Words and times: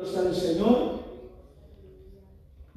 al 0.00 0.32
Señor. 0.32 1.00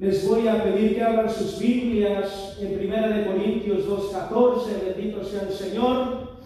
Les 0.00 0.28
voy 0.28 0.48
a 0.48 0.64
pedir 0.64 0.96
que 0.96 1.02
abran 1.04 1.32
sus 1.32 1.56
Biblias 1.56 2.58
en 2.60 2.76
Primera 2.76 3.06
de 3.10 3.24
Corintios 3.24 3.86
2.14, 3.86 4.84
bendito 4.84 5.22
sea 5.22 5.42
el 5.42 5.52
Señor. 5.52 6.40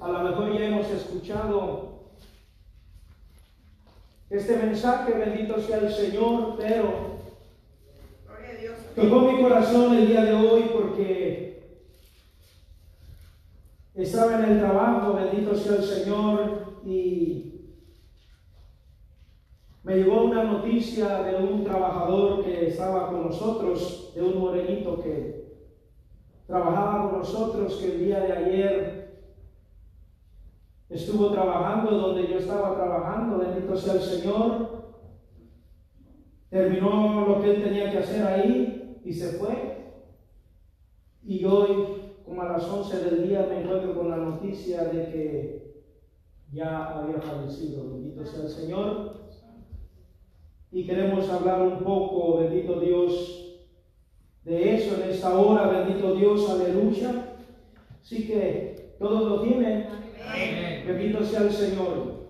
A 0.00 0.08
lo 0.08 0.18
mejor 0.22 0.56
ya 0.56 0.66
hemos 0.66 0.88
escuchado 0.90 2.04
este 4.30 4.58
mensaje, 4.58 5.12
bendito 5.12 5.60
sea 5.60 5.78
el 5.78 5.92
Señor, 5.92 6.54
pero 6.56 7.18
tocó 8.94 9.20
mi 9.22 9.42
corazón 9.42 9.96
el 9.96 10.06
día 10.06 10.24
de 10.24 10.34
hoy 10.34 10.70
porque 10.72 11.80
estaba 13.96 14.38
en 14.38 14.52
el 14.52 14.60
trabajo, 14.60 15.14
bendito 15.14 15.56
sea 15.56 15.78
el 15.78 15.82
Señor, 15.82 16.62
y 16.86 17.51
me 19.84 19.96
llegó 19.96 20.24
una 20.24 20.44
noticia 20.44 21.22
de 21.24 21.36
un 21.36 21.64
trabajador 21.64 22.44
que 22.44 22.68
estaba 22.68 23.08
con 23.08 23.26
nosotros, 23.26 24.12
de 24.14 24.22
un 24.22 24.38
morenito 24.38 25.02
que 25.02 25.42
trabajaba 26.46 27.10
con 27.10 27.18
nosotros, 27.18 27.76
que 27.76 27.92
el 27.92 28.04
día 28.04 28.20
de 28.20 28.32
ayer 28.32 29.02
estuvo 30.88 31.32
trabajando 31.32 31.98
donde 31.98 32.28
yo 32.28 32.38
estaba 32.38 32.76
trabajando, 32.76 33.38
bendito 33.38 33.76
sea 33.76 33.94
el 33.94 34.00
Señor. 34.00 34.82
Terminó 36.48 37.26
lo 37.26 37.40
que 37.40 37.54
él 37.54 37.62
tenía 37.62 37.90
que 37.90 37.98
hacer 37.98 38.24
ahí 38.24 39.00
y 39.04 39.12
se 39.12 39.38
fue. 39.38 39.96
Y 41.24 41.44
hoy, 41.44 42.14
como 42.24 42.42
a 42.42 42.52
las 42.52 42.64
11 42.68 43.04
del 43.04 43.28
día, 43.28 43.46
me 43.48 43.62
encuentro 43.62 43.94
con 43.94 44.10
la 44.10 44.16
noticia 44.16 44.84
de 44.84 45.06
que 45.06 45.84
ya 46.52 46.98
había 46.98 47.20
fallecido. 47.20 47.90
Bendito 47.90 48.24
sea 48.24 48.42
el 48.42 48.48
Señor 48.48 49.22
y 50.72 50.86
queremos 50.86 51.28
hablar 51.28 51.60
un 51.60 51.78
poco, 51.80 52.38
bendito 52.38 52.80
Dios, 52.80 53.42
de 54.42 54.74
eso 54.74 54.96
en 55.00 55.10
esta 55.10 55.38
hora, 55.38 55.68
bendito 55.68 56.14
Dios, 56.14 56.48
aleluya. 56.48 57.36
Así 58.00 58.26
que 58.26 58.96
todos 58.98 59.28
lo 59.28 59.42
tienen. 59.42 59.86
Bendito 60.86 61.22
sea 61.22 61.42
el 61.42 61.52
Señor. 61.52 62.22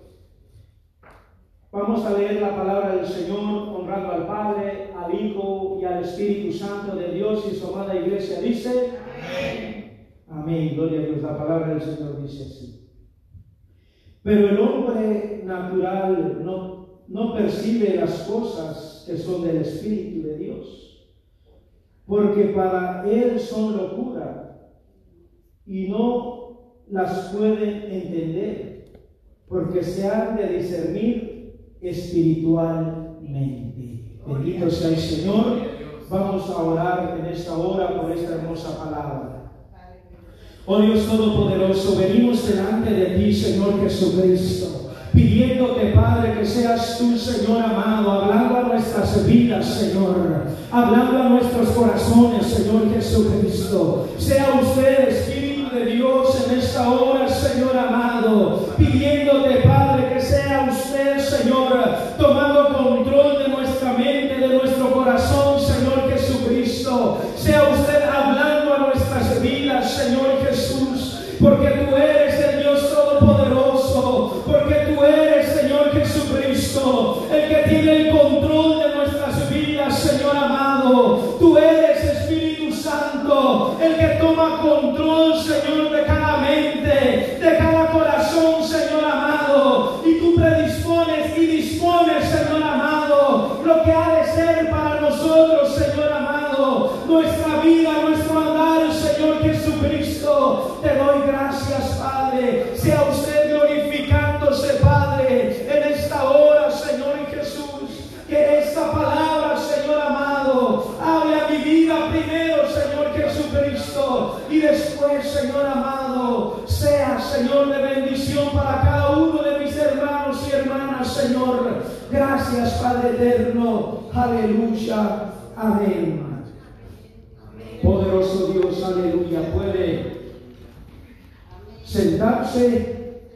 Vamos 1.71 2.05
a 2.05 2.19
leer 2.19 2.43
la 2.43 2.55
palabra 2.55 2.97
del 2.97 3.07
Señor 3.07 3.39
honrando 3.39 4.13
al 4.13 4.27
Padre, 4.27 4.91
al 4.95 5.15
Hijo 5.15 5.79
y 5.81 5.85
al 5.85 6.05
Espíritu 6.05 6.53
Santo 6.53 6.97
de 6.97 7.13
Dios 7.13 7.49
y 7.51 7.55
su 7.55 7.73
amada 7.73 7.95
iglesia 7.95 8.41
dice. 8.41 8.91
Amén. 9.17 10.07
Amén. 10.29 10.75
Gloria 10.75 11.01
a 11.01 11.05
Dios. 11.05 11.23
La 11.23 11.39
palabra 11.39 11.69
del 11.69 11.81
Señor 11.81 12.21
dice 12.21 12.43
así. 12.43 12.91
Pero 14.23 14.49
el 14.51 14.61
hombre 14.61 15.41
natural 15.45 16.45
no 16.45 16.82
no 17.09 17.35
percibe 17.35 17.97
las 17.97 18.23
cosas 18.23 19.05
que 19.07 19.17
son 19.17 19.43
del 19.43 19.59
Espíritu 19.59 20.27
de 20.27 20.39
Dios, 20.39 21.07
porque 22.07 22.47
para 22.47 23.09
él 23.09 23.39
son 23.39 23.77
locura 23.77 24.73
y 25.67 25.87
no 25.89 26.81
las 26.89 27.33
pueden 27.35 27.91
entender, 27.91 28.93
porque 29.49 29.83
se 29.83 30.09
han 30.09 30.37
de 30.37 30.59
discernir 30.59 31.57
espiritualmente. 31.81 34.19
Bendito 34.27 34.71
sea 34.71 34.91
el 34.91 34.97
Señor. 34.97 35.73
Vamos 36.09 36.49
a 36.51 36.63
orar 36.63 37.19
en 37.19 37.27
esta 37.27 37.57
hora 37.57 38.01
por 38.01 38.13
esta 38.13 38.35
hermosa 38.35 38.79
palabra. 38.79 39.39
Oh 40.65 40.81
Dios 40.81 41.07
Todopoderoso, 41.07 41.99
venimos 41.99 42.47
delante 42.47 42.91
de 42.91 43.17
ti, 43.17 43.33
Señor 43.33 43.81
Jesucristo 43.81 44.82
pidiéndote, 45.13 45.93
Padre, 45.95 46.39
que 46.39 46.47
seas 46.47 46.99
tú, 46.99 47.17
Señor 47.19 47.63
amado, 47.63 48.11
hablando 48.11 48.59
a 48.59 48.63
nuestras 48.63 49.27
vidas, 49.27 49.67
Señor, 49.67 50.47
hablando 50.71 51.23
a 51.23 51.29
nuestros 51.29 51.69
corazones, 51.71 52.47
Señor 52.47 52.93
Jesucristo. 52.95 54.09
Sea 54.19 54.61
usted, 54.63 55.09
Espíritu 55.09 55.75
de 55.75 55.87
Dios, 55.87 56.47
en 56.49 56.59
esta 56.59 56.89
hora, 56.89 57.29
Señor 57.29 57.77
amado, 57.77 58.69
pidiéndote, 58.79 59.57
Padre, 59.67 60.15
que 60.15 60.21
sea 60.21 60.69
usted, 60.71 61.19
Señor, 61.19 61.73
tomando 62.19 62.72
Te 100.23 100.97
doy 100.97 101.23
gracias, 101.27 101.99
Padre. 102.01 102.75
Sea 102.77 103.03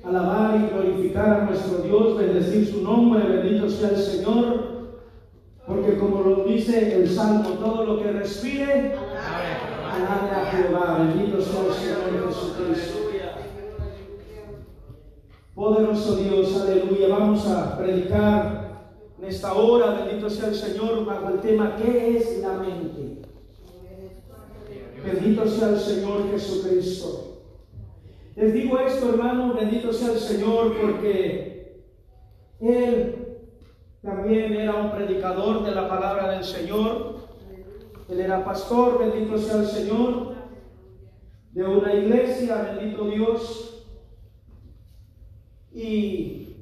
alabar 0.05 0.61
y 0.61 0.69
glorificar 0.69 1.41
a 1.41 1.45
nuestro 1.47 1.79
Dios, 1.79 2.19
bendecir 2.19 2.71
su 2.71 2.83
nombre, 2.83 3.27
bendito 3.27 3.69
sea 3.71 3.91
el 3.91 3.97
Señor. 3.97 4.77
Porque 5.67 5.97
como 5.99 6.21
lo 6.21 6.45
dice 6.45 6.95
el 6.95 7.09
Salmo, 7.09 7.49
todo 7.55 7.85
lo 7.85 8.03
que 8.03 8.13
respire, 8.13 8.95
alabe 8.95 10.31
a 10.31 10.51
Jehová. 10.53 10.99
Bendito 10.99 11.41
sea 11.41 11.67
el 11.67 11.73
Señor 11.73 12.29
Jesucristo. 12.29 12.99
Poderoso 15.55 16.17
Dios, 16.17 16.61
aleluya. 16.61 17.09
Vamos 17.09 17.47
a 17.47 17.79
predicar 17.79 18.67
en 19.19 19.25
esta 19.25 19.55
hora, 19.55 20.05
bendito 20.05 20.29
sea 20.29 20.49
el 20.49 20.55
Señor, 20.55 21.07
bajo 21.07 21.31
el 21.31 21.41
tema 21.41 21.77
¿qué 21.77 22.19
es 22.19 22.41
la 22.43 22.53
mente? 22.59 23.23
Bendito 25.03 25.49
sea 25.49 25.71
el 25.71 25.81
Señor 25.81 26.31
Jesucristo. 26.31 27.36
Les 28.37 28.53
digo 28.53 28.79
esto, 28.79 29.09
hermano, 29.09 29.55
bendito 29.55 29.91
sea 29.95 30.13
el 30.13 30.19
Señor, 30.19 30.77
porque 30.79 31.81
Él 32.61 33.39
también 34.03 34.53
era 34.53 34.75
un 34.75 34.91
predicador 34.91 35.65
de 35.65 35.75
la 35.75 35.89
palabra 35.89 36.33
del 36.33 36.45
Señor. 36.45 37.29
Él 38.11 38.21
era 38.21 38.45
pastor, 38.45 38.99
bendito 38.99 39.39
sea 39.39 39.57
el 39.57 39.67
Señor, 39.67 40.35
de 41.53 41.65
una 41.65 41.95
iglesia, 41.95 42.77
bendito 42.77 43.07
Dios. 43.07 43.87
Y 45.73 46.57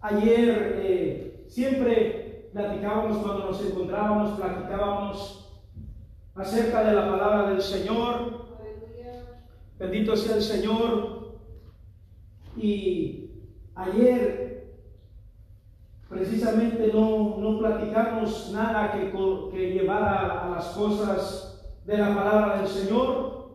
ayer 0.00 0.80
eh, 0.82 1.44
siempre 1.48 2.48
platicábamos 2.54 3.18
cuando 3.18 3.44
nos 3.44 3.62
encontrábamos, 3.62 4.40
platicábamos 4.40 5.50
acerca 6.34 6.82
de 6.82 6.94
la 6.94 7.10
palabra 7.10 7.50
del 7.50 7.60
Señor. 7.60 8.44
Bendito 9.84 10.16
sea 10.16 10.36
el 10.36 10.42
Señor. 10.42 11.34
Y 12.56 13.30
ayer 13.74 14.72
precisamente 16.08 16.90
no, 16.92 17.36
no 17.38 17.58
platicamos 17.58 18.50
nada 18.52 18.92
que, 18.92 19.12
que 19.52 19.72
llevara 19.72 20.46
a 20.46 20.50
las 20.50 20.66
cosas 20.68 21.70
de 21.84 21.98
la 21.98 22.14
palabra 22.14 22.58
del 22.58 22.68
Señor. 22.68 23.50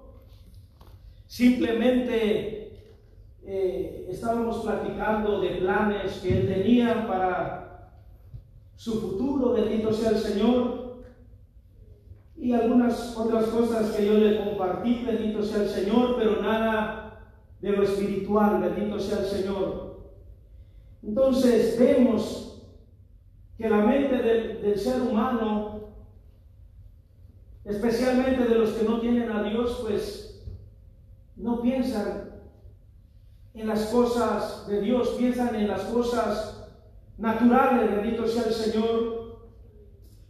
Simplemente 1.26 2.84
eh, 3.44 4.08
estábamos 4.10 4.64
platicando 4.64 5.42
de 5.42 5.56
planes 5.56 6.20
que 6.20 6.42
Él 6.42 6.48
tenía 6.48 7.08
para 7.08 7.92
su 8.76 9.02
futuro, 9.02 9.54
bendito 9.54 9.92
sea 9.92 10.12
el 10.12 10.18
Señor. 10.18 10.79
Y 12.40 12.54
algunas 12.54 13.18
otras 13.18 13.46
cosas 13.48 13.92
que 13.92 14.06
yo 14.06 14.14
le 14.14 14.44
compartí, 14.44 15.04
bendito 15.06 15.44
sea 15.44 15.64
el 15.64 15.70
Señor, 15.70 16.16
pero 16.18 16.42
nada 16.42 17.36
de 17.60 17.72
lo 17.72 17.84
espiritual, 17.84 18.62
bendito 18.62 18.98
sea 18.98 19.20
el 19.20 19.26
Señor. 19.26 20.00
Entonces 21.04 21.78
vemos 21.78 22.64
que 23.58 23.70
la 23.70 23.82
mente 23.82 24.18
del, 24.18 24.62
del 24.62 24.80
ser 24.80 25.02
humano, 25.02 25.82
especialmente 27.66 28.46
de 28.46 28.56
los 28.56 28.72
que 28.72 28.88
no 28.88 29.02
tienen 29.02 29.30
a 29.30 29.44
Dios, 29.44 29.80
pues 29.82 30.46
no 31.36 31.62
piensan 31.62 32.30
en 33.54 33.68
las 33.68 33.88
cosas 33.88 34.66
de 34.68 34.80
Dios, 34.82 35.16
piensan 35.18 35.56
en 35.56 35.68
las 35.68 35.82
cosas 35.82 36.72
naturales, 37.18 37.92
bendito 37.92 38.26
sea 38.26 38.44
el 38.44 38.54
Señor, 38.54 39.50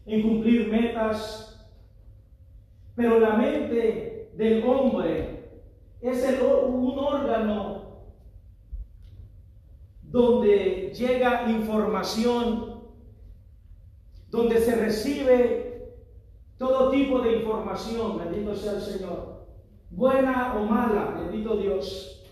en 0.06 0.22
cumplir 0.24 0.70
metas. 0.70 1.49
Pero 3.00 3.18
la 3.18 3.38
mente 3.38 4.30
del 4.36 4.62
hombre 4.62 5.62
es 6.02 6.22
el, 6.22 6.42
un 6.42 7.00
órgano 7.00 8.02
donde 10.02 10.94
llega 10.94 11.50
información, 11.50 12.82
donde 14.30 14.60
se 14.60 14.76
recibe 14.76 15.94
todo 16.58 16.92
tipo 16.92 17.22
de 17.22 17.38
información, 17.38 18.18
bendito 18.18 18.54
sea 18.54 18.74
el 18.74 18.82
Señor, 18.82 19.46
buena 19.92 20.56
o 20.58 20.66
mala, 20.66 21.22
bendito 21.22 21.56
Dios. 21.56 22.26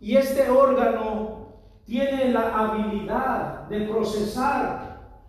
Y 0.00 0.16
este 0.16 0.48
órgano 0.48 1.48
tiene 1.84 2.32
la 2.32 2.48
habilidad 2.48 3.68
de 3.68 3.80
procesar 3.82 5.20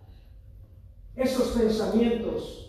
esos 1.14 1.48
pensamientos. 1.48 2.67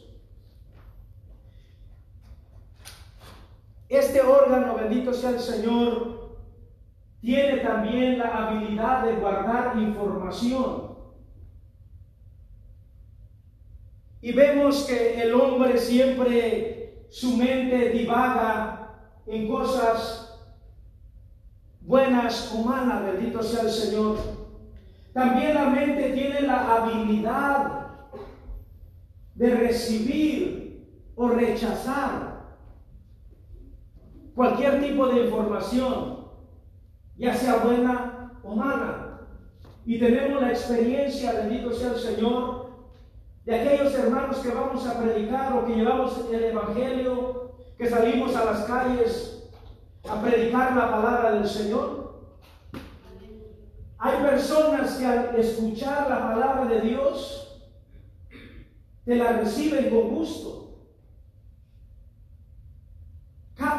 Este 3.89 4.21
órgano, 4.21 4.75
bendito 4.75 5.12
sea 5.12 5.31
el 5.31 5.39
Señor, 5.39 6.38
tiene 7.21 7.57
también 7.57 8.19
la 8.19 8.27
habilidad 8.27 9.03
de 9.03 9.15
guardar 9.15 9.77
información. 9.77 10.89
Y 14.21 14.31
vemos 14.31 14.83
que 14.83 15.19
el 15.19 15.33
hombre 15.33 15.80
siempre, 15.80 17.07
su 17.09 17.36
mente 17.36 17.89
divaga 17.89 18.95
en 19.25 19.47
cosas 19.47 20.39
buenas 21.81 22.53
o 22.53 22.63
malas, 22.63 23.03
bendito 23.03 23.42
sea 23.42 23.63
el 23.63 23.71
Señor. 23.71 24.18
También 25.13 25.56
la 25.56 25.65
mente 25.65 26.12
tiene 26.12 26.42
la 26.42 26.75
habilidad 26.75 27.88
de 29.33 29.56
recibir 29.56 30.85
o 31.15 31.30
rechazar 31.30 32.29
cualquier 34.39 34.80
tipo 34.80 35.06
de 35.07 35.25
información, 35.25 36.19
ya 37.18 37.33
sea 37.33 37.57
buena 37.57 38.39
o 38.41 38.56
mala. 38.56 39.19
Y 39.86 40.00
tenemos 40.00 40.41
la 40.41 40.51
experiencia, 40.51 41.33
bendito 41.33 41.74
sea 41.74 41.89
el 41.91 42.00
Señor, 42.00 42.69
de 43.44 43.59
aquellos 43.59 43.94
hermanos 43.95 44.38
que 44.38 44.51
vamos 44.51 44.88
a 44.88 44.97
predicar 45.03 45.51
o 45.51 45.65
que 45.65 45.75
llevamos 45.75 46.25
el 46.31 46.41
Evangelio, 46.41 47.51
que 47.77 47.89
salimos 47.89 48.33
a 48.33 48.45
las 48.45 48.63
calles 48.63 49.51
a 50.09 50.21
predicar 50.21 50.74
la 50.74 50.89
palabra 50.89 51.31
del 51.33 51.45
Señor. 51.45 52.21
Hay 53.97 54.24
personas 54.24 54.95
que 54.95 55.06
al 55.06 55.35
escuchar 55.35 56.09
la 56.09 56.30
palabra 56.31 56.63
de 56.63 56.80
Dios, 56.80 57.62
te 59.03 59.18
la 59.18 59.33
reciben 59.33 59.89
con 59.89 60.15
gusto. 60.15 60.69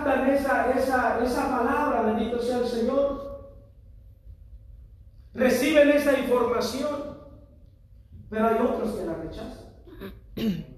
Captan 0.02 0.31
esa, 0.31 0.70
esa, 0.70 1.23
esa 1.23 1.58
palabra, 1.58 2.02
bendito 2.02 2.41
sea 2.41 2.58
el 2.58 2.67
Señor. 2.67 3.50
Reciben 5.35 5.91
esa 5.91 6.19
información, 6.19 7.19
pero 8.31 8.47
hay 8.47 8.55
otros 8.55 8.93
que 8.93 9.05
la 9.05 9.14
rechazan. 9.14 9.67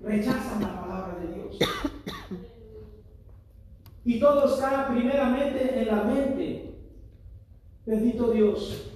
Rechazan 0.03 0.63
la 0.63 0.81
palabra 0.81 1.19
de 1.21 1.35
Dios. 1.35 1.59
Y 4.05 4.19
todo 4.19 4.53
está 4.53 4.89
primeramente 4.89 5.81
en 5.81 5.87
la 5.87 6.03
mente. 6.03 6.75
Bendito 7.87 8.33
Dios. 8.33 8.91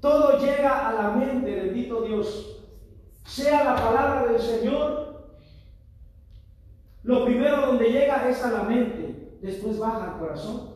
Todo 0.00 0.38
llega 0.38 0.88
a 0.88 0.92
la 0.92 1.10
mente, 1.10 1.52
bendito 1.56 2.02
Dios. 2.02 2.62
Sea 3.24 3.64
la 3.64 3.74
palabra 3.74 4.30
del 4.30 4.40
Señor, 4.40 5.05
lo 7.06 7.24
primero 7.24 7.66
donde 7.66 7.88
llega 7.88 8.28
es 8.28 8.42
a 8.42 8.50
la 8.50 8.62
mente, 8.64 9.38
después 9.40 9.78
baja 9.78 10.12
al 10.12 10.18
corazón. 10.18 10.74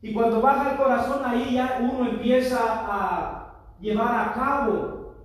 Y 0.00 0.14
cuando 0.14 0.40
baja 0.40 0.70
al 0.70 0.76
corazón, 0.76 1.22
ahí 1.24 1.54
ya 1.54 1.80
uno 1.82 2.08
empieza 2.08 2.58
a 2.62 3.74
llevar 3.80 4.28
a 4.28 4.32
cabo 4.32 5.16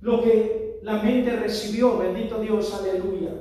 lo 0.00 0.22
que 0.22 0.78
la 0.82 1.02
mente 1.02 1.36
recibió, 1.36 1.98
bendito 1.98 2.38
Dios, 2.38 2.72
aleluya. 2.72 3.32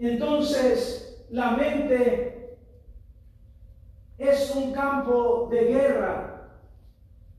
Entonces, 0.00 1.24
la 1.30 1.52
mente 1.52 2.58
es 4.18 4.52
un 4.56 4.72
campo 4.72 5.46
de 5.48 5.64
guerra 5.64 6.58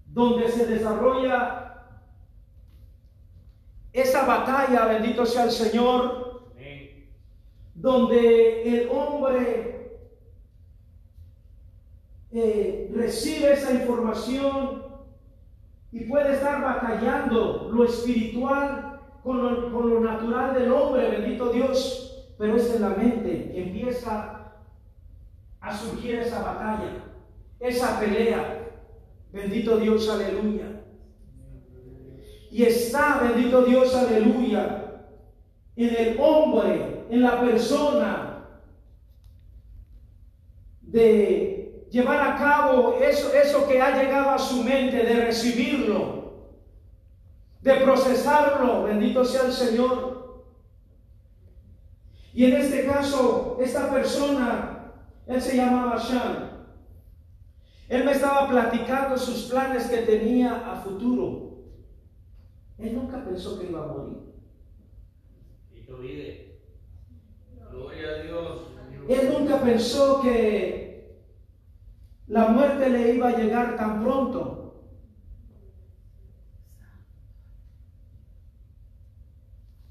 donde 0.06 0.48
se 0.48 0.66
desarrolla 0.66 1.59
esa 3.94 4.26
batalla, 4.26 4.86
bendito 4.86 5.26
sea 5.26 5.46
el 5.46 5.52
Señor, 5.52 6.30
donde 7.74 8.82
el 8.82 8.90
hombre 8.90 10.00
eh, 12.32 12.92
recibe 12.94 13.54
esa 13.54 13.74
información 13.74 14.84
y 15.92 16.02
puede 16.02 16.34
estar 16.34 16.62
batallando 16.62 17.70
lo 17.72 17.86
espiritual 17.86 19.00
con 19.24 19.42
lo, 19.42 20.00
natural 20.00 20.54
del 20.54 20.72
hombre, 20.72 21.10
bendito 21.10 21.52
Dios, 21.52 22.28
pero 22.38 22.56
es 22.56 22.74
en 22.76 22.82
la 22.82 22.90
mente 22.90 23.52
que 23.52 23.64
empieza 23.64 24.54
a 25.60 25.78
surgir 25.78 26.16
esa 26.16 26.42
batalla, 26.42 27.04
esa 27.60 28.00
pelea. 28.00 28.68
Bendito 29.32 29.78
Dios, 29.78 30.10
aleluya. 30.10 30.79
Y 32.52 32.64
está, 32.64 33.20
bendito 33.20 33.64
Dios, 33.64 33.94
aleluya, 33.96 34.86
en 35.76 35.96
el 35.96 36.20
hombre, 36.20 37.06
en 37.10 37.22
la 37.22 37.40
persona 37.40 38.48
de 40.82 41.88
llevar 41.92 42.22
a 42.22 42.38
cabo 42.38 42.98
eso, 43.02 43.32
eso 43.34 43.68
que 43.68 43.82
ha 43.82 44.02
llegado 44.02 44.32
a 44.32 44.40
su 44.40 44.64
mente, 44.64 44.98
de 44.98 45.26
recibirlo, 45.26 46.34
de 47.62 47.76
procesarlo, 47.76 48.84
bendito 48.84 49.24
sea 49.24 49.44
el 49.44 49.54
Señor. 49.54 50.44
Y 52.34 52.46
en 52.46 52.58
este 52.58 52.86
caso, 52.86 53.58
esta 53.62 53.92
persona, 53.92 54.94
él 55.28 55.42
se 55.42 55.56
llamaba 55.56 55.98
Shan. 55.98 56.50
Él 57.90 58.06
me 58.06 58.12
estaba 58.12 58.48
platicando 58.48 59.18
sus 59.18 59.50
planes 59.50 59.88
que 59.88 59.98
tenía 59.98 60.72
a 60.72 60.76
futuro. 60.76 61.49
Él 62.80 62.96
nunca 62.96 63.24
pensó 63.24 63.60
que 63.60 63.68
iba 63.68 63.84
a 63.84 63.88
morir. 63.88 64.18
Y 65.72 65.82
tú 65.82 65.98
Gloria 67.72 68.10
a 68.10 68.24
Dios. 68.24 68.62
Él 69.08 69.34
nunca 69.38 69.62
pensó 69.62 70.22
que 70.22 71.20
la 72.28 72.50
muerte 72.50 72.90
le 72.90 73.16
iba 73.16 73.30
a 73.30 73.38
llegar 73.38 73.76
tan 73.76 74.04
pronto. 74.04 74.60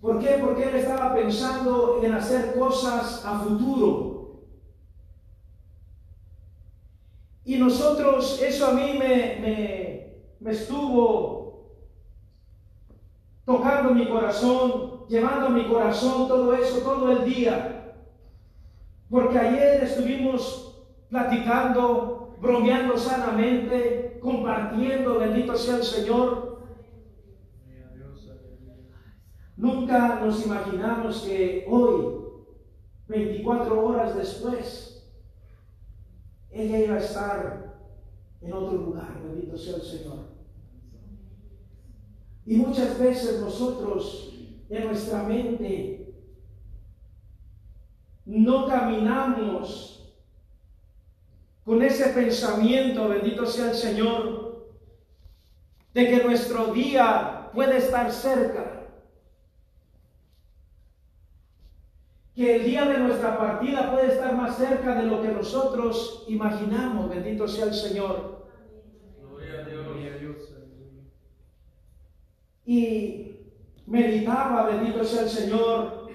¿Por 0.01 0.21
qué? 0.21 0.39
Porque 0.41 0.69
él 0.69 0.77
estaba 0.77 1.15
pensando 1.15 2.01
en 2.03 2.15
hacer 2.15 2.55
cosas 2.55 3.25
a 3.25 3.41
futuro. 3.41 4.19
Y 7.45 7.57
nosotros, 7.57 8.41
eso 8.43 8.69
a 8.69 8.73
mí 8.73 8.99
me, 8.99 10.21
me, 10.39 10.51
estuvo 10.51 11.38
tocando 13.49 13.95
mi 13.95 14.07
corazón, 14.07 15.07
llevando 15.09 15.49
mi 15.49 15.67
corazón 15.67 16.29
todo 16.29 16.53
eso, 16.53 16.81
todo 16.81 17.11
el 17.13 17.25
día. 17.25 17.95
Porque 19.09 19.39
ayer 19.39 19.85
estuvimos 19.85 20.85
platicando 21.09 22.37
bromeando 22.43 22.99
sanamente, 22.99 24.19
compartiendo, 24.21 25.19
bendito 25.19 25.57
sea 25.57 25.77
el 25.77 25.83
Señor. 25.83 26.59
Nunca 29.57 30.21
nos 30.21 30.45
imaginamos 30.45 31.23
que 31.23 31.67
hoy, 31.71 32.19
24 33.07 33.83
horas 33.83 34.15
después, 34.15 35.11
ella 36.51 36.79
iba 36.81 36.97
a 36.97 36.99
estar 36.99 37.79
en 38.43 38.53
otro 38.53 38.77
lugar, 38.77 39.23
bendito 39.25 39.57
sea 39.57 39.77
el 39.77 39.83
Señor. 39.83 40.28
Y 42.49 42.57
muchas 42.57 42.99
veces 42.99 43.41
nosotros 43.43 44.33
en 44.71 44.87
nuestra 44.87 45.23
mente 45.23 46.15
no 48.25 48.67
caminamos 48.67 50.17
con 51.63 51.83
ese 51.83 52.09
pensamiento, 52.09 53.07
bendito 53.07 53.45
sea 53.45 53.73
el 53.73 53.77
Señor, 53.77 54.67
de 55.93 56.09
que 56.09 56.25
nuestro 56.25 56.73
día 56.73 57.51
puede 57.53 57.77
estar 57.77 58.11
cerca. 58.11 58.87
Que 62.35 62.57
el 62.57 62.65
día 62.65 62.87
de 62.87 62.99
nuestra 62.99 63.37
partida 63.37 63.93
puede 63.93 64.15
estar 64.15 64.35
más 64.35 64.57
cerca 64.57 64.95
de 64.95 65.03
lo 65.03 65.21
que 65.21 65.29
nosotros 65.29 66.25
imaginamos, 66.29 67.11
bendito 67.11 67.47
sea 67.47 67.67
el 67.67 67.75
Señor. 67.75 68.49
Gloria 69.21 69.61
a 69.61 70.17
Dios. 70.17 70.55
Y 72.69 73.47
meditaba, 73.87 74.67
bendito 74.67 75.03
sea 75.03 75.23
el 75.23 75.31
Señor, 75.31 76.11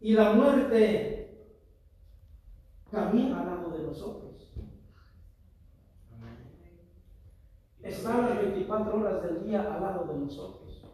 y 0.00 0.14
la 0.14 0.32
muerte 0.32 1.46
camina 2.90 3.42
al 3.42 3.46
lado 3.46 3.70
de 3.70 3.84
nosotros. 3.84 4.52
Está 7.80 8.22
las 8.22 8.36
24 8.38 8.96
horas 8.96 9.22
del 9.22 9.44
día 9.44 9.72
al 9.72 9.82
lado 9.82 10.12
de 10.12 10.18
nosotros. 10.18 10.84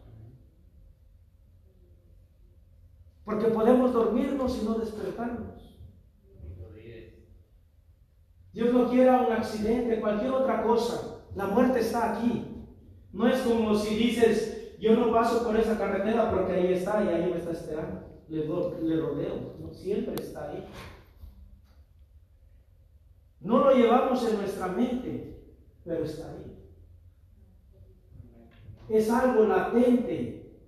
Porque 3.25 3.47
podemos 3.47 3.91
dormirnos 3.91 4.61
y 4.61 4.65
no 4.65 4.75
despertarnos. 4.75 5.79
Dios 8.53 8.71
no 8.71 8.87
quiera 8.87 9.21
un 9.21 9.33
accidente, 9.33 9.99
cualquier 9.99 10.31
otra 10.31 10.61
cosa. 10.61 11.23
La 11.33 11.47
muerte 11.47 11.79
está 11.79 12.13
aquí. 12.13 12.48
No 13.11 13.27
es 13.27 13.41
como 13.41 13.75
si 13.75 13.95
dices, 13.95 14.77
yo 14.79 14.95
no 14.95 15.11
paso 15.11 15.43
por 15.43 15.57
esa 15.57 15.77
carretera 15.77 16.31
porque 16.31 16.53
ahí 16.53 16.73
está 16.73 17.03
y 17.03 17.07
ahí 17.07 17.31
me 17.31 17.37
está 17.37 17.51
esperando. 17.51 18.01
Le, 18.27 18.45
le 18.45 19.01
rodeo. 19.01 19.55
No, 19.59 19.73
siempre 19.73 20.15
está 20.15 20.51
ahí. 20.51 20.65
No 23.41 23.59
lo 23.59 23.71
llevamos 23.71 24.27
en 24.27 24.37
nuestra 24.37 24.67
mente, 24.67 25.41
pero 25.83 26.03
está 26.03 26.31
ahí. 26.31 26.55
Es 28.89 29.09
algo 29.09 29.45
latente 29.45 30.59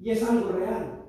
y 0.00 0.10
es 0.10 0.22
algo 0.22 0.50
real. 0.52 1.02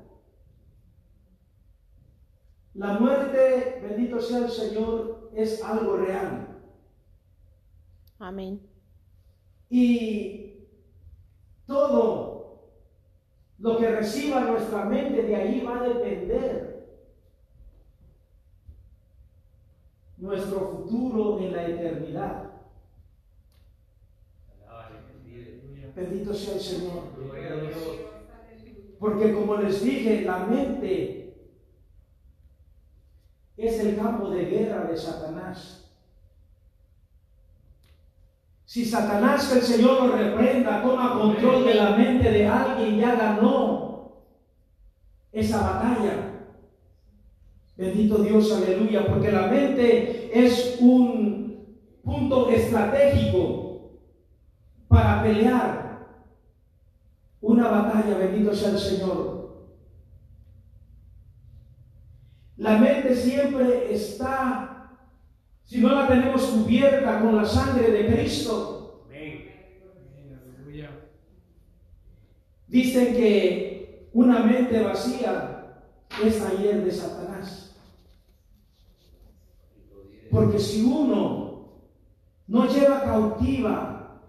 La 2.75 2.99
muerte, 2.99 3.79
bendito 3.83 4.19
sea 4.19 4.39
el 4.39 4.49
Señor, 4.49 5.29
es 5.35 5.63
algo 5.63 5.97
real. 5.97 6.61
Amén. 8.19 8.72
Y 9.75 10.67
todo 11.65 12.69
lo 13.57 13.77
que 13.79 13.89
reciba 13.89 14.41
nuestra 14.41 14.85
mente 14.85 15.23
de 15.23 15.35
ahí 15.35 15.61
va 15.61 15.79
a 15.79 15.87
depender 15.87 16.95
nuestro 20.17 20.59
futuro 20.59 21.39
en 21.39 21.53
la 21.53 21.65
eternidad. 21.65 22.51
Bendito 25.95 26.35
sea 26.35 26.53
el 26.53 26.59
Señor. 26.59 27.05
Porque 28.99 29.33
como 29.33 29.57
les 29.57 29.83
dije, 29.83 30.21
la 30.21 30.45
mente 30.45 31.35
es 33.57 33.79
el 33.79 33.95
campo 33.95 34.29
de 34.29 34.45
guerra 34.45 34.85
de 34.85 34.95
Satanás. 34.95 35.82
Si 38.73 38.83
Satanás, 38.83 39.49
que 39.49 39.59
el 39.59 39.61
Señor 39.63 40.03
lo 40.03 40.15
reprenda, 40.15 40.81
toma 40.81 41.13
control 41.13 41.63
de 41.63 41.75
la 41.75 41.91
mente 41.91 42.31
de 42.31 42.47
alguien, 42.47 42.97
ya 42.97 43.13
ganó 43.13 44.23
esa 45.31 45.61
batalla. 45.61 46.47
Bendito 47.77 48.17
Dios, 48.23 48.51
aleluya, 48.51 49.05
porque 49.05 49.31
la 49.31 49.45
mente 49.45 50.31
es 50.33 50.77
un 50.79 51.77
punto 52.03 52.49
estratégico 52.49 53.91
para 54.87 55.21
pelear 55.21 56.07
una 57.41 57.67
batalla, 57.67 58.17
bendito 58.17 58.55
sea 58.55 58.71
el 58.71 58.79
Señor. 58.79 59.67
La 62.57 62.79
mente 62.79 63.15
siempre 63.15 63.93
está, 63.93 64.72
si 65.65 65.79
no 65.79 65.89
la 65.89 66.07
tenemos 66.07 66.43
cubierta 66.43 67.21
con 67.21 67.35
la 67.35 67.45
sangre 67.45 67.91
de 67.91 68.13
Cristo, 68.13 69.05
dicen 72.67 73.13
que 73.15 74.09
una 74.13 74.39
mente 74.39 74.81
vacía 74.81 75.81
es 76.23 76.39
taller 76.39 76.83
de 76.83 76.91
Satanás. 76.91 77.75
Porque 80.29 80.57
si 80.59 80.83
uno 80.83 81.69
no 82.47 82.67
lleva 82.67 83.03
cautiva 83.03 84.21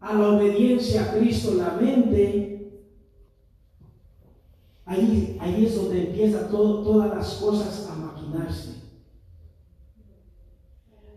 a 0.00 0.14
la 0.14 0.28
obediencia 0.30 1.02
a 1.02 1.12
Cristo 1.18 1.54
la 1.54 1.72
mente, 1.80 2.72
ahí, 4.86 5.36
ahí 5.40 5.66
es 5.66 5.76
donde 5.76 6.06
empieza 6.08 6.48
todo- 6.48 6.82
todas 6.82 7.10
las 7.14 7.34
cosas 7.34 7.88
a 7.90 7.94
maquinarse. 7.94 8.79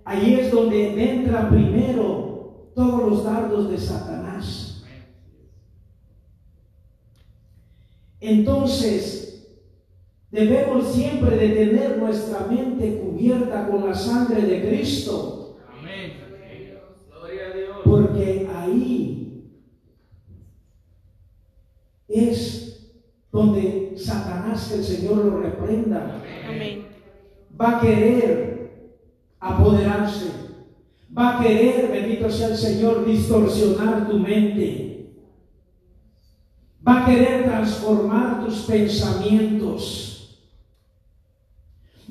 Ahí 0.05 0.35
es 0.35 0.51
donde 0.51 1.11
entran 1.13 1.49
primero 1.49 2.71
todos 2.75 3.09
los 3.09 3.23
dardos 3.23 3.69
de 3.69 3.77
Satanás. 3.77 4.83
Entonces, 8.19 9.47
debemos 10.31 10.93
siempre 10.93 11.35
de 11.37 11.49
tener 11.49 11.97
nuestra 11.97 12.47
mente 12.47 12.99
cubierta 12.99 13.67
con 13.67 13.87
la 13.87 13.93
sangre 13.95 14.41
de 14.43 14.67
Cristo, 14.67 15.57
Amén. 15.77 16.13
Gloria 17.09 17.47
a 17.47 17.55
Dios. 17.57 17.77
porque 17.83 18.49
ahí 18.55 19.49
es 22.07 22.91
donde 23.31 23.93
Satanás, 23.97 24.69
que 24.69 24.75
el 24.75 24.83
Señor 24.83 25.17
lo 25.25 25.39
reprenda, 25.39 26.21
Amén. 26.47 26.85
va 27.59 27.77
a 27.77 27.81
querer 27.81 28.52
apoderarse, 29.43 30.31
va 31.15 31.37
a 31.37 31.43
querer, 31.43 31.91
bendito 31.91 32.29
sea 32.31 32.47
el 32.47 32.57
Señor, 32.57 33.05
distorsionar 33.05 34.09
tu 34.09 34.17
mente, 34.17 35.11
va 36.87 37.03
a 37.03 37.05
querer 37.05 37.43
transformar 37.43 38.45
tus 38.45 38.59
pensamientos, 38.61 40.39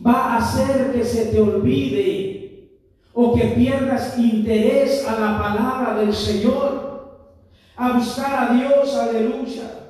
va 0.04 0.34
a 0.34 0.36
hacer 0.38 0.92
que 0.92 1.04
se 1.04 1.26
te 1.26 1.40
olvide 1.40 2.68
o 3.14 3.34
que 3.34 3.44
pierdas 3.48 4.18
interés 4.18 5.06
a 5.06 5.18
la 5.18 5.38
palabra 5.38 5.94
del 6.00 6.14
Señor, 6.14 6.92
a 7.76 7.92
buscar 7.92 8.50
a 8.50 8.54
Dios, 8.54 8.94
aleluya. 8.94 9.81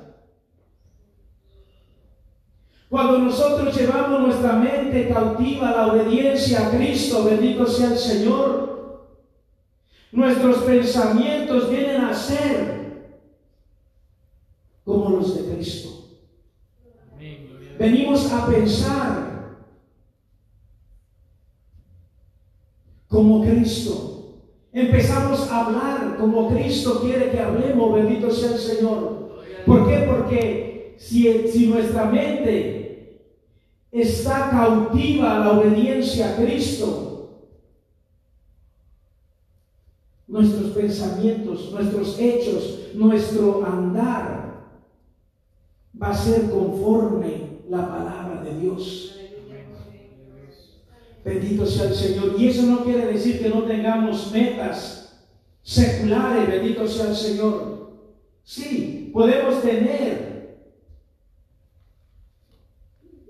Cuando 2.93 3.17
nosotros 3.17 3.75
llevamos 3.75 4.21
nuestra 4.21 4.53
mente 4.53 5.09
cautiva 5.09 5.69
a 5.69 5.71
la 5.71 5.93
obediencia 5.93 6.67
a 6.67 6.69
Cristo, 6.69 7.23
bendito 7.23 7.65
sea 7.65 7.87
el 7.87 7.97
Señor, 7.97 9.07
nuestros 10.11 10.57
pensamientos 10.57 11.71
vienen 11.71 12.01
a 12.01 12.13
ser 12.13 13.17
como 14.85 15.09
los 15.09 15.35
de 15.35 15.55
Cristo. 15.55 15.89
Venimos 17.79 18.31
a 18.31 18.45
pensar 18.45 19.57
como 23.07 23.41
Cristo. 23.41 24.35
Empezamos 24.71 25.49
a 25.49 25.65
hablar 25.65 26.17
como 26.19 26.47
Cristo 26.49 27.01
quiere 27.01 27.31
que 27.31 27.39
hablemos, 27.39 27.95
bendito 27.95 28.29
sea 28.29 28.51
el 28.51 28.59
Señor. 28.59 29.41
¿Por 29.65 29.87
qué? 29.87 30.05
Porque 30.07 30.95
si, 30.99 31.47
si 31.47 31.65
nuestra 31.65 32.05
mente 32.05 32.82
está 34.01 34.49
cautiva 34.49 35.39
la 35.39 35.51
obediencia 35.51 36.31
a 36.31 36.35
Cristo, 36.35 37.29
nuestros 40.27 40.71
pensamientos, 40.71 41.71
nuestros 41.71 42.19
hechos, 42.19 42.79
nuestro 42.95 43.63
andar 43.63 44.63
va 46.01 46.09
a 46.09 46.17
ser 46.17 46.49
conforme 46.49 47.59
la 47.69 47.87
palabra 47.87 48.43
de 48.43 48.59
Dios. 48.59 49.19
Bendito 51.23 51.65
sea 51.65 51.89
el 51.89 51.93
Señor. 51.93 52.35
Y 52.37 52.47
eso 52.47 52.63
no 52.63 52.83
quiere 52.83 53.05
decir 53.05 53.41
que 53.41 53.49
no 53.49 53.63
tengamos 53.63 54.31
metas 54.31 55.23
seculares, 55.61 56.49
bendito 56.49 56.87
sea 56.87 57.09
el 57.09 57.15
Señor. 57.15 57.93
Sí, 58.43 59.11
podemos 59.13 59.61
tener 59.61 60.32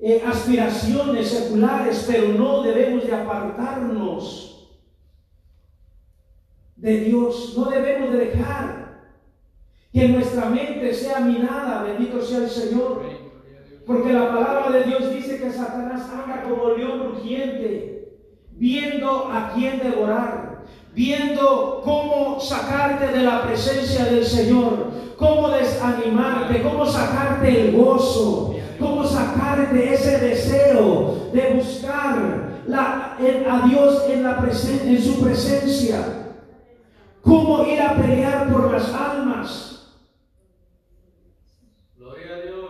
eh, 0.06 0.22
aspiraciones 0.28 1.30
seculares, 1.30 2.04
pero 2.06 2.34
no 2.34 2.62
debemos 2.62 3.08
de 3.08 3.16
apartarnos 3.16 4.68
de 6.76 7.00
Dios. 7.06 7.54
No 7.56 7.70
debemos 7.70 8.12
de 8.12 8.18
dejar 8.18 9.14
que 9.94 10.10
nuestra 10.10 10.50
mente 10.50 10.94
sea 10.94 11.22
minada, 11.22 11.84
bendito 11.84 12.22
sea 12.22 12.40
el 12.40 12.50
Señor. 12.50 13.02
Porque 13.88 14.12
la 14.12 14.28
palabra 14.28 14.72
de 14.72 14.84
Dios 14.84 15.10
dice 15.10 15.40
que 15.40 15.50
Satanás 15.50 16.10
anda 16.10 16.44
como 16.44 16.72
león 16.72 17.14
rugiente, 17.14 18.18
viendo 18.52 19.30
a 19.32 19.54
quién 19.54 19.80
devorar, 19.80 20.66
viendo 20.94 21.82
cómo 21.82 22.42
sacarte 22.42 23.08
de 23.08 23.24
la 23.24 23.44
presencia 23.44 24.04
del 24.04 24.26
Señor, 24.26 24.92
cómo 25.16 25.48
desanimarte, 25.48 26.62
cómo 26.62 26.86
sacarte 26.86 27.70
el 27.70 27.78
gozo, 27.78 28.53
sacarte 29.34 29.94
ese 29.94 30.18
deseo 30.20 31.30
de 31.34 31.54
buscar 31.56 32.64
la- 32.68 33.16
a 33.18 33.68
Dios 33.68 34.04
en, 34.10 34.24
la 34.24 34.38
presen- 34.40 34.82
en 34.88 35.02
su 35.04 35.20
presencia, 35.22 36.34
cómo 37.22 37.66
ir 37.66 37.82
a 37.82 37.96
pelear 37.96 38.52
por 38.52 38.72
las 38.72 38.90
almas. 38.94 39.94
Gloria 41.98 42.36
a 42.36 42.42
Dios. 42.42 42.70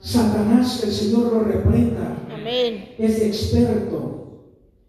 Satanás, 0.00 0.78
que 0.80 0.86
el 0.88 0.92
Señor 0.92 1.32
lo 1.32 1.40
reprenda, 1.44 2.16
Amén. 2.32 2.94
es 2.98 3.20
experto 3.22 4.44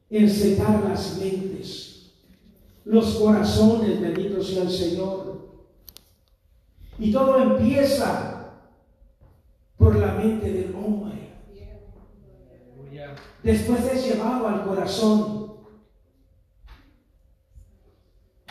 en 0.10 0.30
secar 0.30 0.84
las 0.88 1.18
mentes, 1.18 2.14
los 2.86 3.16
corazones, 3.16 4.00
bendito 4.02 4.44
sea 4.44 4.64
el 4.64 4.72
Señor. 4.72 5.34
Y 7.00 7.12
todo 7.12 7.40
empieza 7.42 8.33
por 9.78 9.96
la 9.96 10.14
mente 10.14 10.52
del 10.52 10.76
hombre. 10.76 11.34
Después 13.44 13.84
es 13.92 14.06
llevado 14.06 14.48
al 14.48 14.64
corazón. 14.64 15.58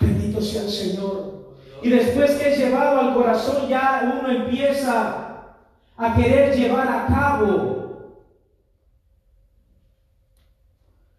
Bendito 0.00 0.40
sea 0.40 0.62
el 0.62 0.70
Señor. 0.70 1.56
Y 1.82 1.88
después 1.88 2.32
que 2.32 2.52
es 2.52 2.58
llevado 2.58 3.00
al 3.00 3.14
corazón, 3.14 3.68
ya 3.68 4.18
uno 4.20 4.30
empieza 4.30 5.56
a 5.96 6.14
querer 6.14 6.54
llevar 6.54 6.88
a 6.88 7.06
cabo 7.06 7.82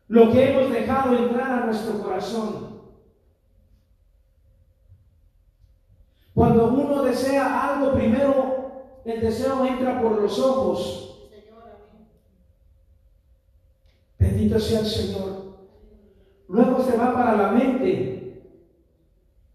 lo 0.07 0.31
que 0.31 0.51
hemos 0.51 0.71
dejado 0.71 1.17
entrar 1.17 1.51
a 1.51 1.65
nuestro 1.65 2.01
corazón. 2.01 2.81
Cuando 6.33 6.67
uno 6.67 7.03
desea 7.03 7.73
algo, 7.73 7.93
primero 7.93 8.62
el 9.05 9.21
deseo 9.21 9.65
entra 9.65 10.01
por 10.01 10.21
los 10.21 10.39
ojos. 10.39 11.29
Bendito 14.17 14.59
sea 14.59 14.79
el 14.79 14.85
Señor. 14.85 15.57
Luego 16.47 16.83
se 16.83 16.97
va 16.97 17.13
para 17.13 17.35
la 17.35 17.51
mente. 17.51 18.43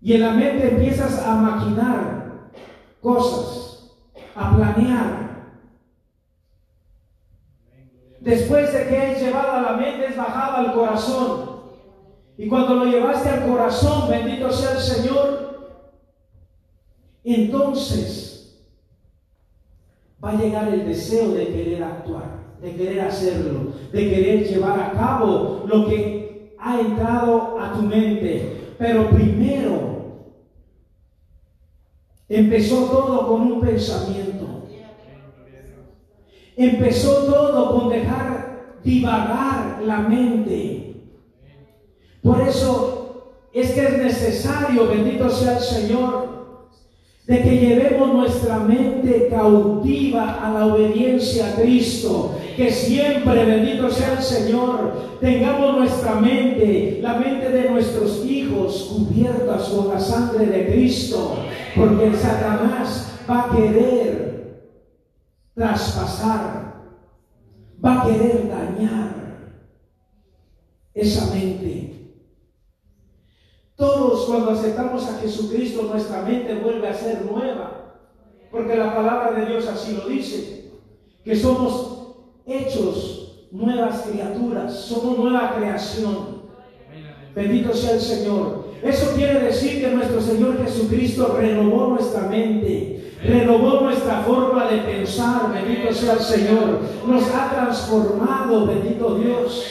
Y 0.00 0.12
en 0.12 0.20
la 0.20 0.32
mente 0.32 0.68
empiezas 0.68 1.24
a 1.24 1.34
maquinar 1.34 2.50
cosas, 3.00 3.92
a 4.34 4.54
planear. 4.54 5.28
Después 8.20 8.72
de 8.72 8.88
que 8.88 9.12
es 9.12 9.22
llevado 9.22 9.52
a 9.52 9.62
la 9.62 9.72
mente, 9.72 10.06
es 10.06 10.16
bajado 10.16 10.56
al 10.58 10.74
corazón. 10.74 11.58
Y 12.36 12.48
cuando 12.48 12.74
lo 12.74 12.84
llevaste 12.84 13.30
al 13.30 13.48
corazón, 13.48 14.08
bendito 14.08 14.50
sea 14.52 14.72
el 14.72 14.80
Señor, 14.80 15.48
entonces 17.24 18.27
va 20.28 20.34
a 20.34 20.42
llegar 20.42 20.68
el 20.68 20.86
deseo 20.86 21.32
de 21.32 21.46
querer 21.46 21.82
actuar, 21.82 22.56
de 22.60 22.74
querer 22.74 23.00
hacerlo, 23.00 23.72
de 23.92 24.10
querer 24.10 24.46
llevar 24.46 24.78
a 24.78 24.92
cabo 24.92 25.64
lo 25.66 25.88
que 25.88 26.54
ha 26.58 26.80
entrado 26.80 27.58
a 27.58 27.72
tu 27.72 27.82
mente. 27.82 28.74
Pero 28.78 29.08
primero 29.10 30.34
empezó 32.28 32.84
todo 32.86 33.28
con 33.28 33.40
un 33.52 33.60
pensamiento. 33.60 34.46
Empezó 36.56 37.24
todo 37.24 37.78
con 37.78 37.88
dejar 37.88 38.80
divagar 38.84 39.80
la 39.84 40.00
mente. 40.00 41.06
Por 42.22 42.40
eso 42.40 43.32
es 43.52 43.70
que 43.72 43.84
es 43.84 43.98
necesario, 43.98 44.88
bendito 44.88 45.30
sea 45.30 45.56
el 45.56 45.62
Señor, 45.62 46.37
de 47.28 47.42
que 47.42 47.58
llevemos 47.58 48.14
nuestra 48.14 48.58
mente 48.60 49.28
cautiva 49.28 50.42
a 50.42 50.50
la 50.50 50.66
obediencia 50.66 51.48
a 51.48 51.56
Cristo. 51.56 52.34
Que 52.56 52.72
siempre, 52.72 53.44
bendito 53.44 53.90
sea 53.90 54.14
el 54.14 54.22
Señor, 54.22 55.18
tengamos 55.20 55.76
nuestra 55.76 56.14
mente, 56.14 57.00
la 57.02 57.18
mente 57.18 57.50
de 57.50 57.68
nuestros 57.68 58.24
hijos 58.24 58.94
cubiertas 58.94 59.64
con 59.68 59.88
la 59.88 60.00
sangre 60.00 60.46
de 60.46 60.72
Cristo. 60.72 61.36
Porque 61.76 62.06
el 62.06 62.16
Satanás 62.16 63.12
va 63.28 63.44
a 63.44 63.54
querer 63.54 64.64
traspasar, 65.54 66.76
va 67.84 68.00
a 68.00 68.06
querer 68.06 68.48
dañar 68.48 69.14
esa 70.94 71.34
mente. 71.34 71.77
Todos 73.78 74.26
cuando 74.26 74.50
aceptamos 74.50 75.06
a 75.06 75.20
Jesucristo 75.20 75.84
nuestra 75.84 76.22
mente 76.22 76.56
vuelve 76.56 76.88
a 76.88 76.94
ser 76.94 77.24
nueva, 77.24 77.94
porque 78.50 78.74
la 78.74 78.92
palabra 78.92 79.38
de 79.38 79.46
Dios 79.46 79.68
así 79.68 79.96
lo 79.96 80.08
dice, 80.08 80.72
que 81.24 81.36
somos 81.36 82.16
hechos 82.44 83.46
nuevas 83.52 84.02
criaturas, 84.02 84.74
somos 84.74 85.16
nueva 85.16 85.54
creación. 85.54 86.42
Bendito 87.36 87.72
sea 87.72 87.92
el 87.92 88.00
Señor. 88.00 88.64
Eso 88.82 89.12
quiere 89.14 89.38
decir 89.44 89.80
que 89.80 89.92
nuestro 89.92 90.20
Señor 90.20 90.58
Jesucristo 90.64 91.36
renovó 91.38 91.86
nuestra 91.90 92.22
mente, 92.22 93.12
renovó 93.22 93.82
nuestra 93.82 94.22
forma 94.22 94.68
de 94.72 94.78
pensar. 94.78 95.52
Bendito 95.52 95.94
sea 95.94 96.14
el 96.14 96.20
Señor. 96.20 96.80
Nos 97.06 97.32
ha 97.32 97.50
transformado, 97.50 98.66
bendito 98.66 99.14
Dios. 99.14 99.64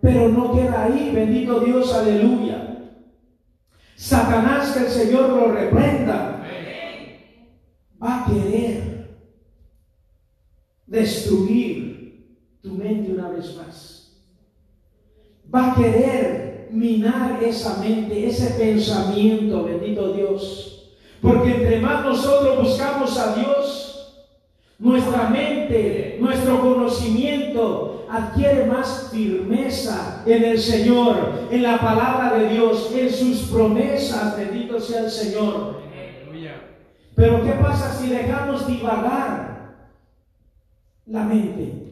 Pero 0.00 0.28
no 0.28 0.52
queda 0.52 0.84
ahí, 0.84 1.12
bendito 1.14 1.60
Dios, 1.60 1.92
aleluya. 1.92 2.70
Satanás, 3.96 4.72
que 4.72 4.84
el 4.84 4.90
Señor 4.90 5.28
lo 5.28 5.52
reprenda, 5.52 6.42
va 8.02 8.22
a 8.22 8.24
querer 8.24 9.20
destruir 10.86 12.36
tu 12.62 12.72
mente 12.72 13.12
una 13.12 13.28
vez 13.28 13.54
más. 13.56 14.22
Va 15.54 15.72
a 15.72 15.74
querer 15.74 16.68
minar 16.72 17.42
esa 17.42 17.78
mente, 17.78 18.26
ese 18.26 18.54
pensamiento, 18.54 19.64
bendito 19.64 20.12
Dios. 20.12 20.90
Porque 21.20 21.56
entre 21.56 21.80
más 21.80 22.02
nosotros 22.02 22.62
buscamos 22.62 23.18
a 23.18 23.34
Dios, 23.34 24.24
nuestra 24.78 25.28
mente, 25.28 26.16
nuestro 26.20 26.60
conocimiento 26.60 27.99
adquiere 28.10 28.66
más 28.66 29.08
firmeza 29.12 30.22
en 30.26 30.44
el 30.44 30.58
Señor, 30.58 31.46
en 31.50 31.62
la 31.62 31.78
palabra 31.78 32.34
de 32.34 32.48
Dios, 32.48 32.90
en 32.92 33.10
sus 33.10 33.42
promesas, 33.48 34.36
bendito 34.36 34.80
sea 34.80 35.04
el 35.04 35.10
Señor. 35.10 35.80
Pero 37.14 37.44
¿qué 37.44 37.52
pasa 37.52 37.92
si 37.94 38.08
dejamos 38.08 38.66
divagar 38.66 39.76
la 41.06 41.24
mente? 41.24 41.86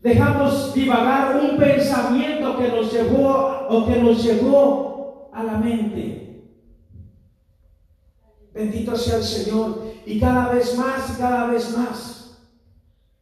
Dejamos 0.00 0.72
divagar 0.72 1.36
un 1.36 1.58
pensamiento 1.58 2.56
que 2.56 2.68
nos 2.68 2.90
llevó 2.90 3.66
o 3.68 3.86
que 3.86 3.96
nos 4.00 4.24
llegó 4.24 5.30
a 5.34 5.42
la 5.42 5.58
mente. 5.58 6.46
Bendito 8.54 8.96
sea 8.96 9.18
el 9.18 9.24
Señor. 9.24 9.90
Y 10.06 10.18
cada 10.18 10.48
vez 10.48 10.76
más 10.78 11.16
cada 11.18 11.46
vez 11.48 11.76
más 11.76 12.19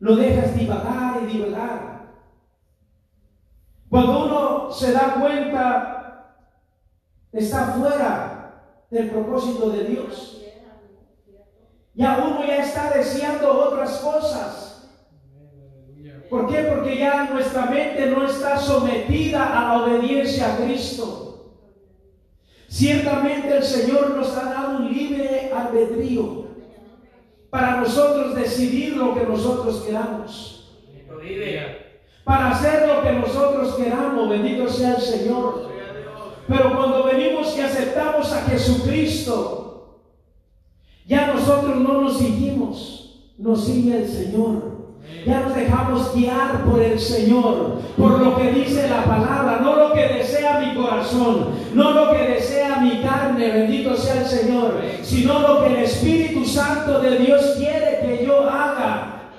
lo 0.00 0.16
dejas 0.16 0.56
divagar 0.56 1.22
y 1.22 1.26
divagar. 1.26 2.08
Cuando 3.88 4.26
uno 4.26 4.70
se 4.70 4.92
da 4.92 5.14
cuenta, 5.20 6.34
está 7.32 7.66
fuera 7.72 8.84
del 8.90 9.10
propósito 9.10 9.70
de 9.70 9.84
Dios. 9.84 10.42
Ya 11.94 12.18
uno 12.24 12.46
ya 12.46 12.58
está 12.58 12.90
deseando 12.90 13.50
otras 13.50 13.98
cosas. 13.98 14.88
¿Por 16.30 16.46
qué? 16.46 16.62
Porque 16.64 16.98
ya 16.98 17.24
nuestra 17.24 17.66
mente 17.66 18.06
no 18.10 18.24
está 18.26 18.58
sometida 18.58 19.46
a 19.46 19.64
la 19.78 19.82
obediencia 19.82 20.54
a 20.54 20.56
Cristo. 20.58 21.54
Ciertamente 22.68 23.56
el 23.56 23.64
Señor 23.64 24.10
nos 24.14 24.36
ha 24.36 24.44
dado 24.44 24.76
un 24.76 24.92
libre 24.92 25.50
albedrío 25.52 26.47
para 27.50 27.80
nosotros 27.80 28.34
decidir 28.34 28.96
lo 28.96 29.14
que 29.14 29.24
nosotros 29.24 29.82
queramos, 29.82 30.70
para 32.24 32.50
hacer 32.50 32.86
lo 32.86 33.02
que 33.02 33.12
nosotros 33.12 33.74
queramos, 33.76 34.28
bendito 34.28 34.68
sea 34.68 34.96
el 34.96 35.02
Señor. 35.02 35.68
Pero 36.46 36.76
cuando 36.76 37.04
venimos 37.04 37.56
y 37.56 37.60
aceptamos 37.60 38.32
a 38.32 38.42
Jesucristo, 38.42 40.02
ya 41.06 41.28
nosotros 41.28 41.76
no 41.76 42.02
nos 42.02 42.18
seguimos, 42.18 43.32
nos 43.38 43.64
sigue 43.64 43.98
el 43.98 44.08
Señor. 44.08 44.77
Ya 45.26 45.40
nos 45.40 45.54
dejamos 45.54 46.14
guiar 46.14 46.64
por 46.64 46.80
el 46.80 46.98
Señor, 46.98 47.80
por 47.96 48.18
lo 48.20 48.36
que 48.36 48.52
dice 48.52 48.88
la 48.88 49.04
palabra, 49.04 49.60
no 49.62 49.76
lo 49.76 49.92
que 49.92 50.06
desea 50.06 50.60
mi 50.60 50.74
corazón, 50.74 51.48
no 51.74 51.90
lo 51.90 52.12
que 52.12 52.18
desea 52.18 52.78
mi 52.80 53.02
carne, 53.02 53.50
bendito 53.50 53.96
sea 53.96 54.22
el 54.22 54.26
Señor, 54.26 54.80
sino 55.02 55.40
lo 55.40 55.64
que 55.64 55.74
el 55.74 55.76
Espíritu 55.80 56.44
Santo 56.44 57.00
de 57.00 57.18
Dios 57.18 57.56
quiere 57.58 58.00
que 58.00 58.24
yo 58.24 58.48
haga. 58.48 59.32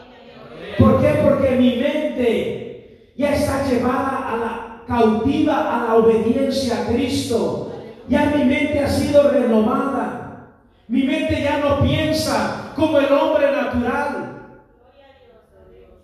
¿Por 0.77 1.01
qué? 1.01 1.19
Porque 1.23 1.55
mi 1.55 1.75
mente 1.77 3.13
ya 3.15 3.33
está 3.33 3.65
llevada 3.67 4.29
a 4.31 4.37
la 4.37 4.69
cautiva 4.87 5.75
a 5.75 5.87
la 5.87 5.95
obediencia 5.95 6.81
a 6.81 6.85
Cristo. 6.91 7.71
Ya 8.07 8.33
mi 8.35 8.43
mente 8.43 8.79
ha 8.79 8.89
sido 8.89 9.29
renovada. 9.29 10.47
Mi 10.87 11.03
mente 11.03 11.43
ya 11.43 11.59
no 11.59 11.81
piensa 11.81 12.71
como 12.75 12.97
el 12.99 13.11
hombre 13.11 13.51
natural, 13.51 14.28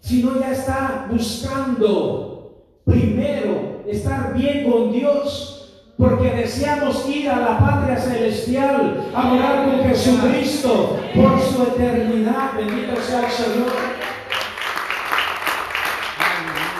sino 0.05 0.39
ya 0.39 0.51
está 0.51 1.07
buscando 1.09 2.61
primero 2.85 3.81
estar 3.87 4.35
bien 4.35 4.69
con 4.69 4.91
Dios 4.91 5.73
porque 5.97 6.29
deseamos 6.29 7.09
ir 7.09 7.27
a 7.27 7.39
la 7.39 7.59
patria 7.59 7.97
celestial 7.97 9.11
a 9.15 9.23
morar 9.23 9.65
con 9.65 9.83
Jesucristo 9.89 10.99
por 11.15 11.41
su 11.41 11.63
eternidad. 11.63 12.53
Bendito 12.55 13.01
sea 13.01 13.25
el 13.25 13.31
Señor. 13.31 13.71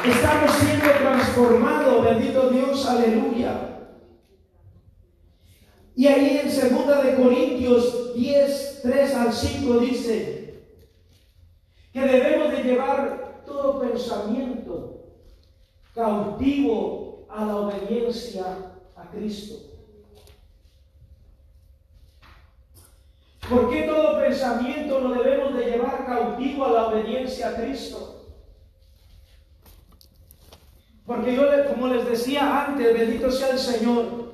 Estamos 0.06 0.52
siendo 0.58 0.86
transformados, 0.86 2.06
bendito 2.06 2.50
Dios, 2.52 2.88
aleluya. 2.88 3.54
Y 5.96 6.06
ahí 6.06 6.42
en 6.44 6.76
2 6.76 7.04
de 7.04 7.16
Corintios 7.16 8.14
10, 8.16 8.80
3 8.84 9.16
al 9.16 9.34
5 9.34 9.80
dice 9.80 10.45
que 11.96 12.02
debemos 12.02 12.52
de 12.52 12.62
llevar 12.62 13.44
todo 13.46 13.80
pensamiento 13.80 15.00
cautivo 15.94 17.26
a 17.30 17.46
la 17.46 17.56
obediencia 17.56 18.44
a 18.98 19.10
Cristo. 19.12 19.56
¿Por 23.50 23.70
qué 23.70 23.84
todo 23.84 24.20
pensamiento 24.20 25.00
lo 25.00 25.24
debemos 25.24 25.56
de 25.56 25.72
llevar 25.72 26.06
cautivo 26.06 26.66
a 26.66 26.72
la 26.74 26.88
obediencia 26.88 27.52
a 27.52 27.56
Cristo? 27.56 28.26
Porque 31.06 31.34
yo, 31.34 31.44
como 31.70 31.88
les 31.88 32.10
decía 32.10 32.66
antes, 32.66 32.94
bendito 32.94 33.32
sea 33.32 33.52
el 33.52 33.60
Señor, 33.60 34.34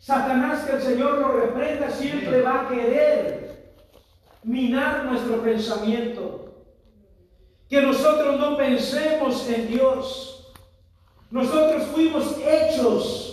Satanás 0.00 0.64
que 0.64 0.74
el 0.74 0.82
Señor 0.82 1.18
lo 1.18 1.28
reprenda 1.28 1.90
siempre 1.90 2.42
va 2.42 2.62
a 2.62 2.68
querer 2.68 3.76
minar 4.42 5.04
nuestro 5.04 5.40
pensamiento. 5.42 6.45
Que 7.68 7.82
nosotros 7.82 8.38
no 8.38 8.56
pensemos 8.56 9.48
en 9.48 9.68
Dios. 9.68 10.52
Nosotros 11.30 11.82
fuimos 11.92 12.36
hechos 12.38 13.26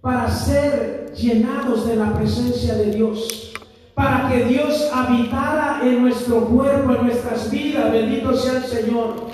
para 0.00 0.30
ser 0.30 1.12
llenados 1.14 1.86
de 1.86 1.96
la 1.96 2.14
presencia 2.14 2.74
de 2.74 2.92
Dios, 2.92 3.52
para 3.94 4.28
que 4.28 4.44
Dios 4.44 4.88
habitara 4.92 5.80
en 5.82 6.02
nuestro 6.02 6.46
cuerpo, 6.46 6.94
en 6.94 7.06
nuestras 7.06 7.50
vidas, 7.50 7.92
bendito 7.92 8.34
sea 8.34 8.58
el 8.58 8.64
Señor. 8.64 9.26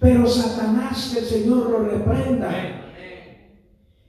Pero 0.00 0.26
Satanás, 0.26 1.10
que 1.12 1.20
el 1.20 1.26
Señor 1.26 1.70
lo 1.70 1.78
reprenda, 1.80 2.50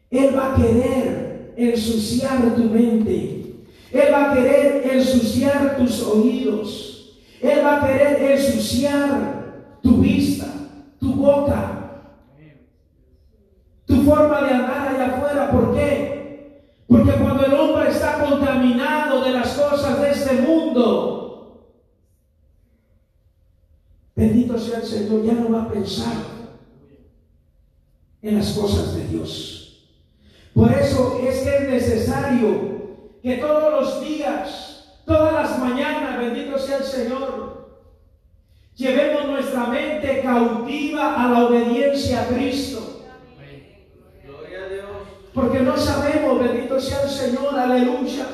Él 0.09 0.35
va 0.35 0.53
a 0.53 0.55
querer 0.55 1.53
ensuciar 1.55 2.55
tu 2.55 2.63
mente, 2.63 3.55
Él 3.91 4.13
va 4.13 4.31
a 4.31 4.33
querer 4.33 4.89
ensuciar 4.93 5.77
tus 5.77 6.01
oídos, 6.03 6.90
Él 7.41 7.65
va 7.65 7.77
a 7.77 7.87
querer 7.87 8.31
ensuciar 8.33 9.79
tu 9.81 9.97
vista, 9.97 10.45
tu 10.99 11.13
boca, 11.13 12.03
tu 13.85 14.03
forma 14.03 14.41
de 14.41 14.53
andar 14.53 14.87
allá 14.87 15.15
afuera. 15.15 15.51
¿Por 15.51 15.73
qué? 15.73 16.65
Porque 16.87 17.11
cuando 17.13 17.45
el 17.45 17.53
hombre 17.53 17.89
está 17.89 18.23
contaminado 18.23 19.23
de 19.23 19.31
las 19.31 19.53
cosas 19.53 20.01
de 20.01 20.11
este 20.11 20.41
mundo, 20.41 21.67
bendito 24.15 24.59
sea 24.59 24.79
el 24.79 24.85
Señor, 24.85 25.23
ya 25.23 25.33
no 25.33 25.51
va 25.51 25.63
a 25.63 25.69
pensar 25.69 26.13
en 28.21 28.37
las 28.37 28.51
cosas 28.51 28.95
de 28.95 29.07
Dios. 29.07 29.87
Por 30.53 30.71
eso 30.71 31.19
es 31.23 31.39
que 31.39 31.55
es 31.55 31.69
necesario 31.69 32.71
que 33.23 33.37
todos 33.37 33.81
los 33.81 34.01
días, 34.03 34.70
todas 35.11 35.33
las 35.33 35.59
mañanas, 35.59 36.17
bendito 36.17 36.57
sea 36.57 36.77
el 36.77 36.83
Señor, 36.83 37.81
llevemos 38.75 39.25
nuestra 39.25 39.65
mente 39.67 40.21
cautiva 40.21 41.21
a 41.21 41.29
la 41.29 41.45
obediencia 41.45 42.21
a 42.21 42.27
Cristo. 42.27 42.87
Porque 45.33 45.59
no 45.61 45.77
sabemos, 45.77 46.39
bendito 46.39 46.79
sea 46.79 47.03
el 47.03 47.09
Señor, 47.09 47.57
aleluya. 47.57 48.25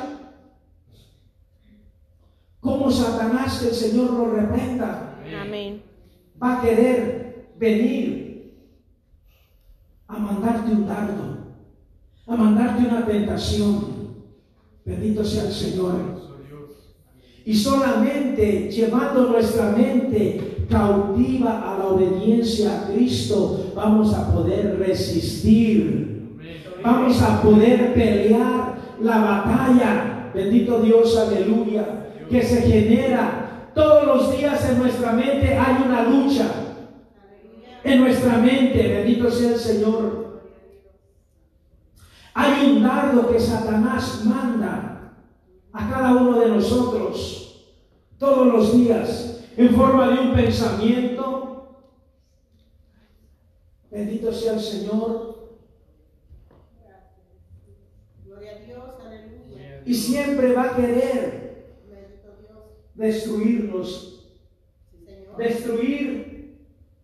Como 2.60 2.92
Satanás, 2.92 3.60
que 3.60 3.70
el 3.70 3.76
Señor 3.76 4.12
lo 4.12 4.32
reprenda, 4.32 5.16
Amén. 5.42 5.82
va 6.42 6.58
a 6.58 6.62
querer 6.62 7.52
venir 7.56 8.68
a 10.08 10.18
mandarte 10.18 10.72
un 10.72 10.88
dardo, 10.88 11.38
a 12.26 12.36
mandarte 12.36 12.88
una 12.88 13.06
tentación. 13.06 13.98
Bendito 14.86 15.24
sea 15.24 15.44
el 15.44 15.54
Señor. 15.54 16.37
Y 17.48 17.56
solamente 17.56 18.70
llevando 18.70 19.30
nuestra 19.30 19.72
mente 19.72 20.66
cautiva 20.70 21.74
a 21.74 21.78
la 21.78 21.86
obediencia 21.88 22.82
a 22.82 22.88
Cristo, 22.88 23.72
vamos 23.74 24.14
a 24.14 24.34
poder 24.34 24.78
resistir 24.78 26.08
vamos 26.84 27.22
a 27.22 27.42
poder 27.42 27.94
pelear 27.94 28.78
la 29.02 29.18
batalla, 29.18 30.32
bendito 30.34 30.82
Dios, 30.82 31.18
aleluya, 31.18 32.08
que 32.30 32.42
se 32.42 32.62
genera 32.62 33.70
todos 33.74 34.06
los 34.06 34.38
días 34.38 34.70
en 34.70 34.80
nuestra 34.80 35.12
mente. 35.14 35.58
Hay 35.58 35.84
una 35.86 36.04
lucha 36.04 36.48
en 37.84 38.02
nuestra 38.02 38.38
mente, 38.38 38.88
bendito 38.88 39.30
sea 39.32 39.52
el 39.52 39.60
Señor. 39.60 40.42
Hay 42.34 42.72
un 42.72 42.84
dardo 42.84 43.30
que 43.32 43.40
Satanás 43.40 44.22
manda 44.26 44.97
a 45.78 45.90
cada 45.92 46.16
uno 46.16 46.40
de 46.40 46.50
nosotros 46.50 47.66
todos 48.18 48.48
los 48.48 48.74
días 48.74 49.44
en 49.56 49.76
forma 49.76 50.08
de 50.08 50.20
un 50.20 50.34
pensamiento. 50.34 51.84
Bendito 53.92 54.34
sea 54.34 54.54
el 54.54 54.60
Señor. 54.60 55.38
y 59.86 59.94
siempre 59.94 60.52
va 60.52 60.64
a 60.64 60.76
querer 60.76 61.78
destruirnos, 62.94 64.28
destruir 65.38 66.58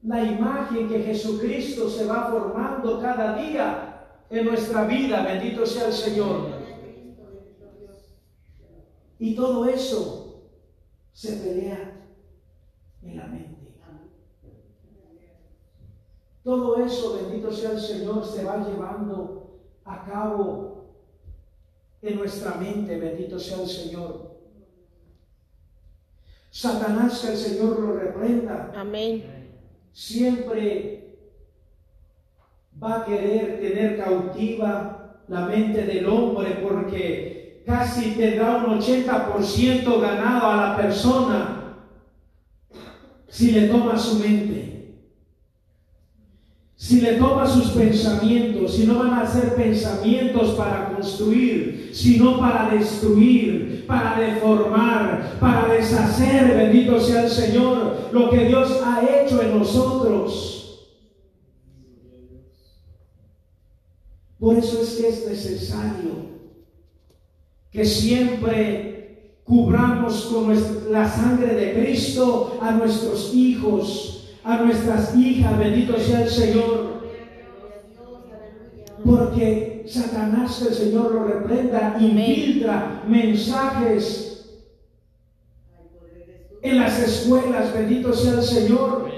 la 0.04 0.22
imagen 0.22 0.90
que 0.90 1.00
Jesucristo 1.00 1.90
se 1.90 2.06
va 2.06 2.30
formando 2.30 3.00
cada 3.00 3.38
día 3.38 4.06
en 4.30 4.46
nuestra 4.46 4.84
vida. 4.84 5.24
Bendito 5.24 5.66
sea 5.66 5.88
el 5.88 5.94
Señor. 5.94 6.53
Y 9.24 9.36
todo 9.36 9.64
eso 9.64 10.50
se 11.14 11.38
pelea 11.38 11.94
en 13.02 13.16
la 13.16 13.26
mente. 13.28 13.72
Todo 16.44 16.76
eso, 16.84 17.16
bendito 17.16 17.50
sea 17.50 17.72
el 17.72 17.80
Señor, 17.80 18.26
se 18.26 18.44
va 18.44 18.68
llevando 18.68 19.62
a 19.86 20.04
cabo 20.04 20.90
en 22.02 22.18
nuestra 22.18 22.56
mente, 22.56 23.00
bendito 23.00 23.40
sea 23.40 23.62
el 23.62 23.70
Señor. 23.70 24.40
Satanás, 26.52 27.22
que 27.22 27.32
el 27.32 27.38
Señor 27.38 27.80
lo 27.80 27.94
reprenda. 27.94 28.74
Amén. 28.76 29.24
Siempre 29.94 31.16
va 32.84 33.00
a 33.00 33.06
querer 33.06 33.62
tener 33.62 33.98
cautiva 34.04 35.22
la 35.30 35.46
mente 35.46 35.86
del 35.86 36.08
hombre 36.08 36.60
porque 36.62 37.43
casi 37.66 38.12
tendrá 38.12 38.58
un 38.58 38.80
80% 38.80 40.02
ganado 40.02 40.48
a 40.48 40.56
la 40.56 40.78
persona 40.78 41.78
si 43.28 43.52
le 43.52 43.68
toma 43.68 43.98
su 43.98 44.20
mente 44.20 44.74
si 46.84 47.00
le 47.00 47.14
toma 47.14 47.48
sus 47.48 47.72
pensamientos, 47.72 48.76
si 48.76 48.86
no 48.86 49.00
van 49.00 49.14
a 49.14 49.26
ser 49.26 49.56
pensamientos 49.56 50.50
para 50.56 50.94
construir, 50.94 51.92
sino 51.94 52.38
para 52.42 52.72
destruir, 52.76 53.86
para 53.88 54.20
deformar, 54.20 55.38
para 55.40 55.74
deshacer, 55.74 56.58
bendito 56.58 57.00
sea 57.00 57.24
el 57.24 57.30
Señor, 57.30 58.10
lo 58.12 58.30
que 58.30 58.48
Dios 58.48 58.82
ha 58.86 59.02
hecho 59.02 59.42
en 59.42 59.58
nosotros. 59.58 60.90
Por 64.38 64.58
eso 64.58 64.82
es 64.82 64.90
que 64.96 65.08
es 65.08 65.26
necesario 65.26 66.33
que 67.74 67.84
siempre 67.84 69.40
cubramos 69.44 70.26
con 70.26 70.56
la 70.92 71.10
sangre 71.10 71.56
de 71.56 71.74
Cristo 71.74 72.60
a 72.62 72.72
nuestros 72.72 73.34
hijos, 73.34 74.30
a 74.44 74.58
nuestras 74.58 75.16
hijas, 75.16 75.58
bendito 75.58 75.98
sea 76.00 76.22
el 76.22 76.30
Señor. 76.30 76.94
Porque 79.04 79.86
Satanás, 79.88 80.62
el 80.62 80.74
Señor 80.74 81.14
lo 81.14 81.24
reprenda, 81.26 81.98
infiltra 82.00 83.04
mensajes 83.08 84.60
en 86.62 86.78
las 86.78 87.00
escuelas, 87.00 87.74
bendito 87.74 88.14
sea 88.14 88.34
el 88.34 88.44
Señor. 88.44 89.12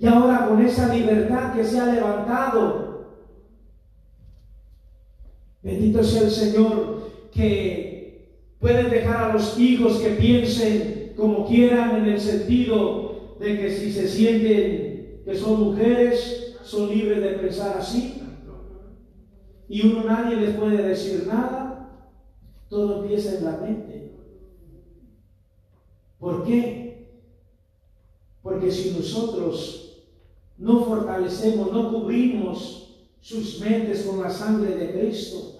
Y 0.00 0.06
ahora 0.06 0.46
con 0.48 0.64
esa 0.64 0.94
libertad 0.94 1.52
que 1.52 1.64
se 1.64 1.80
ha 1.80 1.86
levantado, 1.86 3.06
bendito 5.62 6.02
sea 6.04 6.22
el 6.22 6.30
Señor, 6.30 6.97
que 7.38 8.34
pueden 8.58 8.90
dejar 8.90 9.30
a 9.30 9.32
los 9.32 9.58
hijos 9.58 9.98
que 9.98 10.10
piensen 10.10 11.12
como 11.16 11.46
quieran 11.46 11.96
en 11.96 12.06
el 12.06 12.20
sentido 12.20 13.36
de 13.38 13.56
que 13.56 13.70
si 13.70 13.92
se 13.92 14.08
sienten 14.08 15.22
que 15.24 15.36
son 15.36 15.60
mujeres, 15.60 16.56
son 16.64 16.88
libres 16.88 17.22
de 17.22 17.30
pensar 17.30 17.78
así. 17.78 18.20
Y 19.68 19.86
uno 19.86 20.04
nadie 20.04 20.36
les 20.36 20.56
puede 20.56 20.82
decir 20.82 21.26
nada. 21.28 22.08
Todo 22.68 23.02
empieza 23.02 23.38
en 23.38 23.44
la 23.44 23.56
mente. 23.58 24.12
¿Por 26.18 26.44
qué? 26.44 27.08
Porque 28.42 28.72
si 28.72 28.90
nosotros 28.90 30.02
no 30.56 30.84
fortalecemos, 30.84 31.70
no 31.70 31.92
cubrimos 31.92 33.06
sus 33.20 33.60
mentes 33.60 34.02
con 34.02 34.22
la 34.22 34.30
sangre 34.30 34.74
de 34.74 34.92
Cristo, 34.92 35.57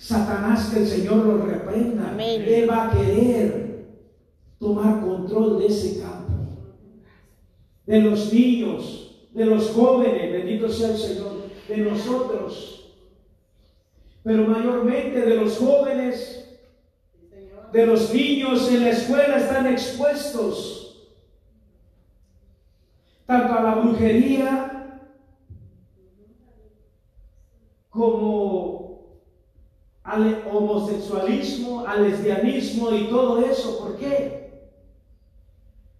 Satanás 0.00 0.70
que 0.72 0.80
el 0.80 0.86
Señor 0.86 1.26
lo 1.26 1.44
reprenda, 1.44 2.08
Amén. 2.12 2.42
Él 2.46 2.70
va 2.70 2.86
a 2.86 2.90
querer 2.90 3.84
tomar 4.58 5.02
control 5.02 5.58
de 5.58 5.66
ese 5.66 6.00
campo, 6.00 6.32
de 7.84 8.00
los 8.00 8.32
niños, 8.32 9.28
de 9.34 9.44
los 9.44 9.68
jóvenes, 9.72 10.32
bendito 10.32 10.70
sea 10.70 10.92
el 10.92 10.96
Señor, 10.96 11.42
de 11.68 11.76
nosotros, 11.76 12.94
pero 14.22 14.44
mayormente 14.44 15.20
de 15.20 15.36
los 15.36 15.58
jóvenes, 15.58 16.58
de 17.70 17.86
los 17.86 18.14
niños 18.14 18.72
en 18.72 18.80
la 18.80 18.90
escuela 18.90 19.36
están 19.36 19.66
expuestos. 19.66 21.08
Tanto 23.26 23.52
a 23.52 23.62
la 23.62 23.74
brujería 23.76 25.00
como 27.90 28.79
al 30.10 30.42
homosexualismo, 30.50 31.86
al 31.86 32.02
lesbianismo 32.02 32.92
y 32.92 33.08
todo 33.08 33.44
eso. 33.44 33.78
¿Por 33.78 33.96
qué? 33.96 34.50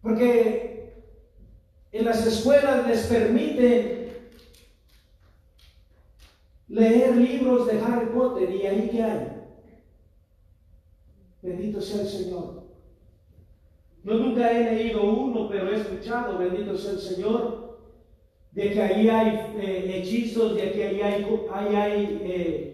Porque 0.02 0.94
en 1.92 2.04
las 2.04 2.26
escuelas 2.26 2.88
les 2.88 3.06
permiten 3.06 4.08
leer 6.68 7.16
libros 7.16 7.66
de 7.66 7.80
Harry 7.80 8.06
Potter 8.06 8.50
y 8.50 8.66
ahí 8.66 8.88
qué 8.90 9.02
hay. 9.02 9.28
Bendito 11.42 11.80
sea 11.80 12.02
el 12.02 12.08
Señor. 12.08 12.64
Yo 14.02 14.14
nunca 14.14 14.50
he 14.50 14.74
leído 14.74 15.04
uno, 15.04 15.48
pero 15.48 15.70
he 15.70 15.76
escuchado, 15.76 16.38
bendito 16.38 16.76
sea 16.76 16.92
el 16.92 17.00
Señor, 17.00 17.78
de 18.52 18.70
que 18.72 18.82
ahí 18.82 19.08
hay 19.08 19.54
eh, 19.60 19.92
hechizos, 19.96 20.56
de 20.56 20.72
que 20.72 20.84
ahí 20.84 21.00
hay, 21.00 21.26
ahí 21.52 21.74
hay 21.76 22.20
eh, 22.22 22.69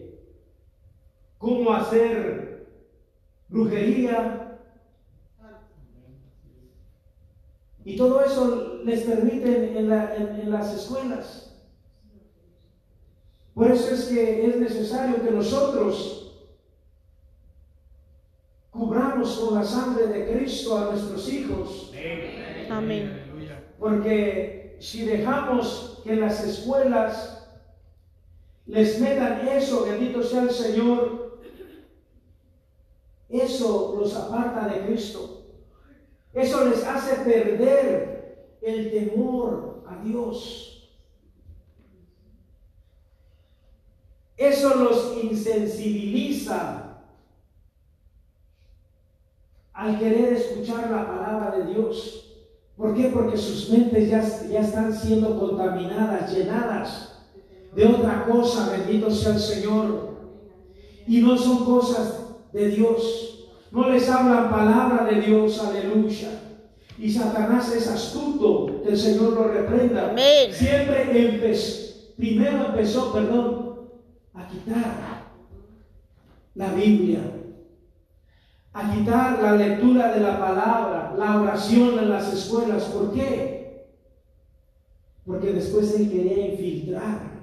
cómo 1.39 1.73
hacer 1.73 2.67
brujería. 3.49 4.43
Y 7.85 7.97
todo 7.97 8.21
eso 8.25 8.81
les 8.85 9.03
permiten 9.03 9.77
en, 9.77 9.89
la- 9.89 10.17
en- 10.17 10.41
en 10.41 10.51
las 10.51 10.75
escuelas. 10.75 11.43
Por 13.55 13.71
eso 13.71 13.95
es 13.95 14.05
que 14.07 14.47
es 14.49 14.57
necesario 14.57 15.23
que 15.23 15.31
nosotros 15.31 16.23
cubramos 18.71 19.39
con 19.39 19.55
la 19.55 19.65
sangre 19.65 20.09
de 20.09 20.31
Cristo 20.33 20.77
a 20.77 20.91
nuestros 20.91 21.33
hijos. 21.33 21.91
Amén. 22.71 23.23
Porque 23.79 24.77
si 24.81 25.07
dejamos 25.07 26.01
que 26.05 26.17
las 26.17 26.45
escuelas 26.45 27.49
les 28.67 29.01
metan 29.01 29.47
eso, 29.49 29.85
bendito 29.85 30.23
sea 30.23 30.43
el 30.43 30.51
Señor, 30.51 31.26
eso 33.29 33.97
los 33.99 34.15
aparta 34.15 34.69
de 34.69 34.87
Cristo. 34.87 35.45
Eso 36.33 36.69
les 36.69 36.85
hace 36.85 37.17
perder 37.25 38.57
el 38.61 38.91
temor 38.91 39.85
a 39.87 40.03
Dios. 40.03 40.91
Eso 44.37 44.75
los 44.75 45.17
insensibiliza 45.23 47.01
al 49.73 49.99
querer 49.99 50.35
escuchar 50.35 50.91
la 50.91 51.07
palabra 51.07 51.57
de 51.57 51.73
Dios. 51.73 52.23
¿Por 52.77 52.95
qué? 52.95 53.09
Porque 53.09 53.39
sus 53.39 53.71
mentes 53.71 54.11
ya, 54.11 54.23
ya 54.49 54.61
están 54.61 54.93
siendo 54.93 55.41
contaminadas, 55.41 56.33
llenadas 56.33 57.25
de 57.75 57.87
otra 57.87 58.27
cosa, 58.27 58.71
bendito 58.71 59.11
sea 59.11 59.35
el 59.35 59.41
Señor. 59.41 60.17
Y 61.07 61.23
no 61.23 61.37
son 61.39 61.65
cosas 61.65 62.26
de 62.57 62.71
Dios. 62.71 63.49
No 63.71 63.91
les 63.91 64.09
hablan 64.09 64.51
palabra 64.51 65.05
de 65.05 65.21
Dios, 65.21 65.63
aleluya. 65.63 66.31
Y 66.99 67.13
Satanás 67.13 67.71
es 67.75 67.87
astuto, 67.87 68.83
que 68.83 68.89
el 68.89 68.97
Señor 68.97 69.35
lo 69.35 69.49
reprenda. 69.49 70.11
Amén. 70.11 70.51
Siempre 70.51 71.35
empezó, 71.35 72.15
primero 72.17 72.67
empezó, 72.67 73.13
perdón, 73.13 73.91
a 74.33 74.49
quitar 74.49 75.27
la 76.55 76.73
Biblia, 76.73 77.21
a 78.73 78.95
quitar 78.95 79.43
la 79.43 79.53
lectura 79.57 80.15
de 80.15 80.21
la 80.21 80.39
palabra, 80.39 81.15
la 81.19 81.43
oración 81.43 81.99
en 81.99 82.09
las 82.09 82.33
escuelas. 82.33 82.85
¿Por 82.85 83.13
qué? 83.13 83.91
Porque 85.27 85.53
después 85.53 85.95
él 86.01 86.11
quería 86.11 86.47
infiltrar. 86.47 87.37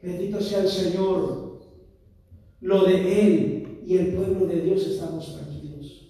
Bendito 0.00 0.40
sea 0.40 0.60
el 0.60 0.68
Señor. 0.68 1.46
Lo 2.60 2.84
de 2.84 3.20
él 3.20 3.55
y 3.86 3.96
el 3.96 4.14
pueblo 4.14 4.46
de 4.46 4.60
Dios 4.62 4.86
estamos 4.86 5.32
tranquilos. 5.32 6.08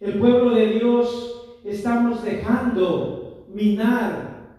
El 0.00 0.18
pueblo 0.20 0.54
de 0.54 0.66
Dios 0.68 1.58
estamos 1.64 2.24
dejando 2.24 3.44
minar 3.52 4.56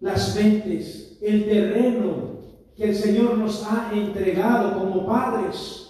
las 0.00 0.36
mentes, 0.36 1.18
el 1.22 1.46
terreno 1.46 2.34
que 2.76 2.84
el 2.84 2.94
Señor 2.94 3.38
nos 3.38 3.64
ha 3.64 3.90
entregado 3.94 4.78
como 4.78 5.06
padres 5.06 5.84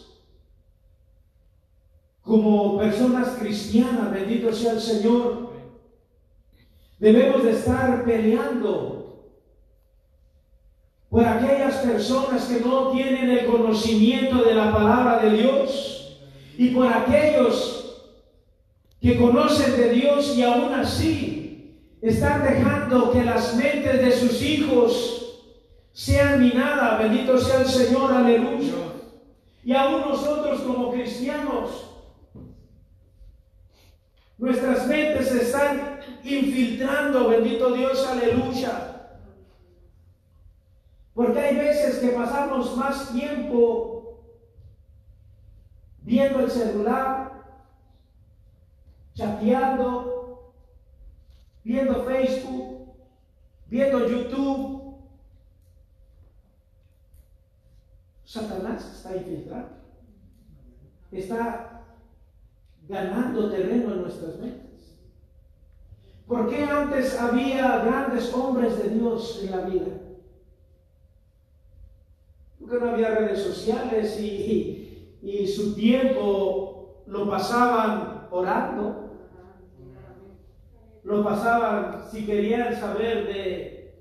como 2.24 2.78
personas 2.78 3.36
cristianas, 3.38 4.10
bendito 4.10 4.50
sea 4.50 4.72
el 4.72 4.80
Señor, 4.80 5.50
debemos 6.98 7.44
de 7.44 7.50
estar 7.50 8.02
peleando 8.04 9.13
por 11.14 11.24
aquellas 11.24 11.76
personas 11.76 12.46
que 12.46 12.58
no 12.58 12.90
tienen 12.90 13.30
el 13.30 13.46
conocimiento 13.46 14.42
de 14.42 14.52
la 14.52 14.72
palabra 14.72 15.20
de 15.20 15.30
Dios 15.30 16.18
y 16.58 16.70
por 16.70 16.88
aquellos 16.88 18.02
que 19.00 19.16
conocen 19.16 19.76
de 19.76 19.90
Dios 19.90 20.36
y 20.36 20.42
aún 20.42 20.74
así 20.74 21.78
están 22.02 22.42
dejando 22.42 23.12
que 23.12 23.22
las 23.22 23.54
mentes 23.54 24.00
de 24.00 24.10
sus 24.10 24.42
hijos 24.42 25.44
sean 25.92 26.40
minadas, 26.40 26.98
bendito 26.98 27.38
sea 27.38 27.60
el 27.60 27.68
Señor, 27.68 28.12
aleluya. 28.12 28.74
Y 29.62 29.72
aún 29.72 30.00
nosotros 30.00 30.62
como 30.62 30.90
cristianos 30.90 31.92
Nuestras 34.36 34.88
mentes 34.88 35.28
se 35.28 35.42
están 35.42 36.00
infiltrando, 36.24 37.28
bendito 37.28 37.70
Dios, 37.70 38.04
aleluya. 38.04 38.93
Porque 41.14 41.38
hay 41.38 41.56
veces 41.56 41.98
que 41.98 42.08
pasamos 42.08 42.76
más 42.76 43.12
tiempo 43.12 44.24
viendo 46.02 46.40
el 46.40 46.50
celular, 46.50 47.44
chateando, 49.14 50.52
viendo 51.62 52.02
Facebook, 52.02 52.94
viendo 53.66 54.08
YouTube. 54.08 54.96
Satanás 58.24 58.84
está 58.96 59.16
infiltrando. 59.16 59.68
Está 61.12 61.84
ganando 62.88 63.50
terreno 63.50 63.92
en 63.92 64.02
nuestras 64.02 64.36
mentes. 64.40 64.98
¿Por 66.26 66.48
qué 66.48 66.64
antes 66.64 67.20
había 67.20 67.84
grandes 67.84 68.34
hombres 68.34 68.76
de 68.78 68.88
Dios 68.88 69.40
en 69.44 69.50
la 69.52 69.58
vida? 69.58 70.03
Porque 72.64 72.82
no 72.82 72.92
había 72.92 73.10
redes 73.10 73.42
sociales 73.42 74.18
y, 74.18 75.18
y, 75.20 75.46
su 75.46 75.74
tiempo 75.74 77.02
lo 77.06 77.28
pasaban 77.28 78.26
orando. 78.30 79.10
Lo 81.02 81.22
pasaban, 81.22 82.04
si 82.10 82.24
querían 82.24 82.74
saber 82.74 83.26
de, 83.26 83.94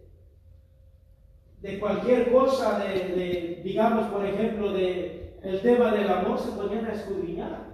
de 1.59 1.79
cualquier 1.79 2.31
cosa, 2.31 2.79
de, 2.79 2.93
de, 2.93 3.61
digamos, 3.65 4.07
por 4.07 4.25
ejemplo, 4.25 4.71
de 4.71 5.35
el 5.41 5.59
tema 5.59 5.91
del 5.91 6.09
amor, 6.09 6.39
se 6.39 6.51
ponían 6.51 6.85
a 6.85 6.93
escudriñar. 6.93 7.73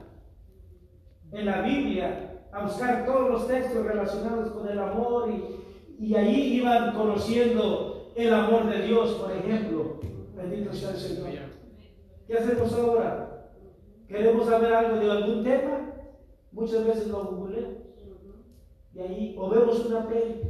en 1.31 1.45
la 1.45 1.61
Biblia 1.61 2.41
a 2.51 2.63
buscar 2.63 3.05
todos 3.05 3.29
los 3.29 3.47
textos 3.47 3.85
relacionados 3.85 4.49
con 4.49 4.67
el 4.67 4.79
amor 4.79 5.29
y, 5.29 6.03
y 6.03 6.15
ahí 6.15 6.53
iban 6.55 6.95
conociendo 6.95 8.11
el 8.15 8.33
amor 8.33 8.67
de 8.71 8.87
Dios, 8.87 9.13
por 9.13 9.31
ejemplo. 9.31 9.99
Bendito 10.41 10.73
sea 10.73 10.91
el 10.91 10.97
Señor. 10.97 11.29
¿Qué 12.27 12.37
hacemos 12.37 12.73
ahora? 12.73 13.51
¿Queremos 14.07 14.47
saber 14.47 14.73
algo 14.73 14.95
de 14.99 15.11
algún 15.11 15.43
tema? 15.43 15.91
Muchas 16.51 16.85
veces 16.85 17.07
lo 17.07 17.25
googleamos. 17.25 17.77
Y 18.93 18.99
ahí, 18.99 19.35
o 19.37 19.49
vemos 19.49 19.85
una 19.85 20.07
peli. 20.07 20.41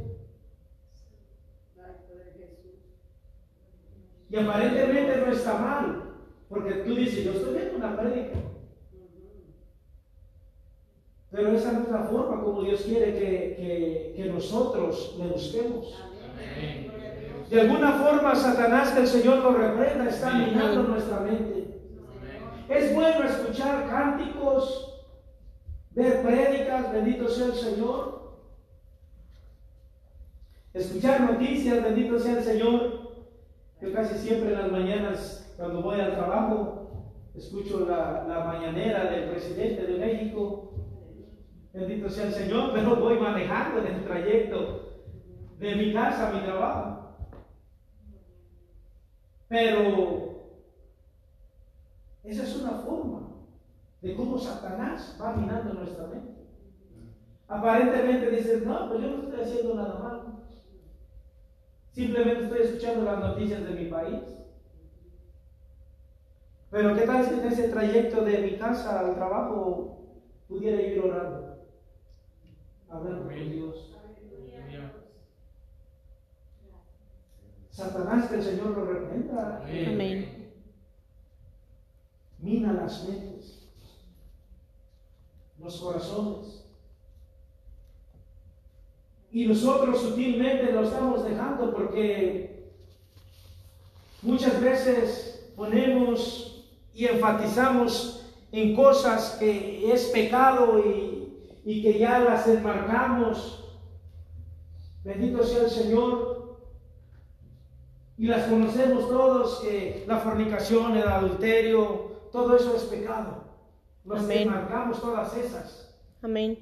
Y 4.30 4.36
aparentemente 4.36 5.16
no 5.16 5.32
está 5.32 5.58
mal, 5.58 6.14
porque 6.48 6.72
tú 6.84 6.94
dices, 6.94 7.24
yo 7.24 7.32
estoy 7.32 7.54
viendo 7.54 7.76
una 7.78 7.96
prédica. 8.00 8.38
Pero 11.32 11.48
esa 11.52 11.72
no 11.72 11.82
es 11.84 11.88
la 11.90 12.04
forma 12.04 12.42
como 12.42 12.62
Dios 12.62 12.82
quiere 12.82 13.12
que, 13.14 13.20
que- 13.56 14.12
que 14.16 14.24
nosotros 14.26 15.16
le 15.18 15.26
busquemos. 15.28 15.94
Amén. 16.00 16.89
De 17.50 17.60
alguna 17.60 17.92
forma, 17.94 18.32
Satanás, 18.36 18.92
que 18.92 19.00
el 19.00 19.08
Señor 19.08 19.38
lo 19.38 19.52
reprenda, 19.52 20.08
está 20.08 20.32
minando 20.34 20.84
nuestra 20.84 21.18
mente. 21.18 21.80
Es 22.68 22.94
bueno 22.94 23.24
escuchar 23.24 23.88
cánticos, 23.88 25.04
ver 25.90 26.22
prédicas, 26.22 26.92
bendito 26.92 27.28
sea 27.28 27.46
el 27.46 27.54
Señor. 27.54 28.38
Escuchar 30.72 31.22
noticias, 31.22 31.82
bendito 31.82 32.20
sea 32.20 32.38
el 32.38 32.44
Señor. 32.44 33.10
Yo 33.82 33.92
casi 33.92 34.16
siempre 34.16 34.52
en 34.52 34.60
las 34.60 34.70
mañanas, 34.70 35.52
cuando 35.56 35.82
voy 35.82 36.00
al 36.00 36.14
trabajo, 36.14 36.92
escucho 37.34 37.80
la, 37.80 38.26
la 38.28 38.44
mañanera 38.44 39.10
del 39.10 39.28
presidente 39.28 39.86
de 39.88 39.98
México. 39.98 40.72
Bendito 41.72 42.08
sea 42.08 42.26
el 42.26 42.32
Señor, 42.32 42.70
pero 42.74 42.94
voy 42.94 43.18
manejando 43.18 43.80
en 43.80 43.86
el 43.94 44.04
trayecto 44.04 45.02
de 45.58 45.74
mi 45.74 45.92
casa 45.92 46.28
a 46.28 46.32
mi 46.32 46.40
trabajo. 46.42 46.89
Pero 49.50 50.46
esa 52.22 52.42
es 52.44 52.56
una 52.56 52.70
forma 52.70 53.32
de 54.00 54.14
cómo 54.14 54.38
Satanás 54.38 55.18
va 55.20 55.34
minando 55.34 55.74
nuestra 55.74 56.06
mente. 56.06 56.46
Aparentemente 57.48 58.30
dices, 58.30 58.64
no, 58.64 58.88
pues 58.88 59.02
yo 59.02 59.08
no 59.08 59.22
estoy 59.24 59.40
haciendo 59.40 59.74
nada 59.74 59.98
malo. 59.98 60.40
Simplemente 61.90 62.44
estoy 62.44 62.60
escuchando 62.60 63.04
las 63.04 63.18
noticias 63.18 63.64
de 63.64 63.70
mi 63.70 63.86
país. 63.86 64.20
Pero 66.70 66.94
¿qué 66.94 67.02
tal 67.02 67.24
si 67.24 67.34
en 67.34 67.46
ese 67.46 67.68
trayecto 67.70 68.24
de 68.24 68.42
mi 68.42 68.56
casa 68.56 69.00
al 69.00 69.16
trabajo 69.16 69.98
pudiera 70.46 70.80
ir 70.80 71.00
orando? 71.00 71.56
Hablando 72.88 73.24
con 73.24 73.34
Dios. 73.34 73.96
Aleluya. 73.98 74.92
Satanás, 77.80 78.28
que 78.28 78.34
el 78.36 78.42
Señor 78.42 78.76
lo 78.76 78.84
reprenda. 78.84 79.62
Amén. 79.64 80.52
mina 82.38 82.72
las 82.74 83.08
mentes, 83.08 83.68
los 85.58 85.80
corazones. 85.80 86.64
Y 89.32 89.46
nosotros 89.46 90.00
sutilmente 90.00 90.72
lo 90.72 90.82
estamos 90.82 91.24
dejando 91.24 91.72
porque 91.72 92.70
muchas 94.22 94.60
veces 94.60 95.52
ponemos 95.56 96.66
y 96.94 97.06
enfatizamos 97.06 98.26
en 98.52 98.74
cosas 98.74 99.36
que 99.38 99.90
es 99.92 100.06
pecado 100.06 100.82
y, 100.84 101.46
y 101.64 101.82
que 101.82 101.98
ya 101.98 102.18
las 102.20 102.46
enmarcamos. 102.48 103.64
Bendito 105.04 105.42
sea 105.44 105.64
el 105.64 105.70
Señor. 105.70 106.39
Y 108.20 108.26
las 108.26 108.48
conocemos 108.48 109.08
todos, 109.08 109.60
que 109.60 110.04
la 110.06 110.18
fornicación, 110.18 110.94
el 110.94 111.08
adulterio, 111.08 112.28
todo 112.30 112.54
eso 112.54 112.76
es 112.76 112.82
pecado. 112.82 113.44
Nos 114.04 114.28
enmarcamos 114.28 115.00
todas 115.00 115.34
esas. 115.38 115.98
Amén. 116.20 116.58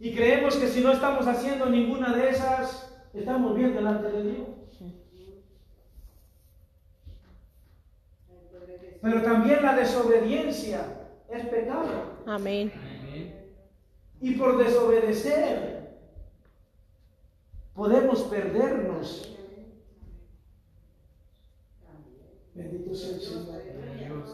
Y 0.00 0.12
creemos 0.12 0.56
que 0.56 0.66
si 0.66 0.80
no 0.80 0.90
estamos 0.90 1.28
haciendo 1.28 1.66
ninguna 1.66 2.12
de 2.12 2.28
esas, 2.28 2.92
estamos 3.12 3.54
bien 3.54 3.72
delante 3.72 4.10
de 4.10 4.22
Dios. 4.24 4.48
Pero 9.00 9.22
también 9.22 9.62
la 9.62 9.76
desobediencia 9.76 11.08
es 11.28 11.46
pecado. 11.46 12.18
Amén. 12.26 12.72
Y 14.20 14.34
por 14.34 14.58
desobedecer 14.58 16.00
podemos 17.74 18.22
perdernos. 18.22 19.30
Bendito 22.54 22.94
sea 22.94 23.16
el 23.16 23.20
Señor. 23.20 24.24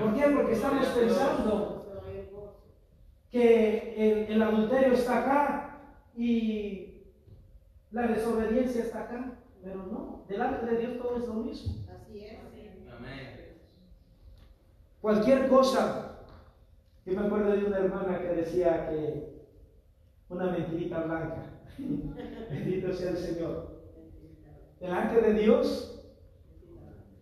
¿Por 0.00 0.14
qué? 0.14 0.22
Porque 0.34 0.52
estamos 0.52 0.86
pensando 0.86 1.86
que 3.30 3.94
el, 3.96 4.32
el 4.32 4.42
adulterio 4.42 4.92
está 4.92 5.18
acá 5.18 5.78
y 6.16 7.02
la 7.90 8.06
desobediencia 8.06 8.82
está 8.82 9.02
acá. 9.02 9.32
Pero 9.62 9.86
no, 9.86 10.24
delante 10.28 10.66
de 10.66 10.78
Dios 10.78 10.98
todo 10.98 11.16
es 11.16 11.26
lo 11.26 11.34
mismo. 11.34 11.74
Amén. 12.96 13.56
Cualquier 15.00 15.48
cosa. 15.48 16.18
Yo 17.04 17.12
me 17.14 17.26
acuerdo 17.26 17.52
de 17.52 17.64
una 17.64 17.78
hermana 17.78 18.20
que 18.20 18.28
decía 18.28 18.88
que 18.88 19.44
una 20.28 20.50
mentirita 20.50 21.00
blanca. 21.00 21.42
Bendito 22.50 22.92
sea 22.92 23.10
el 23.10 23.16
Señor. 23.16 23.76
Delante 24.80 25.20
de 25.20 25.34
Dios, 25.34 25.95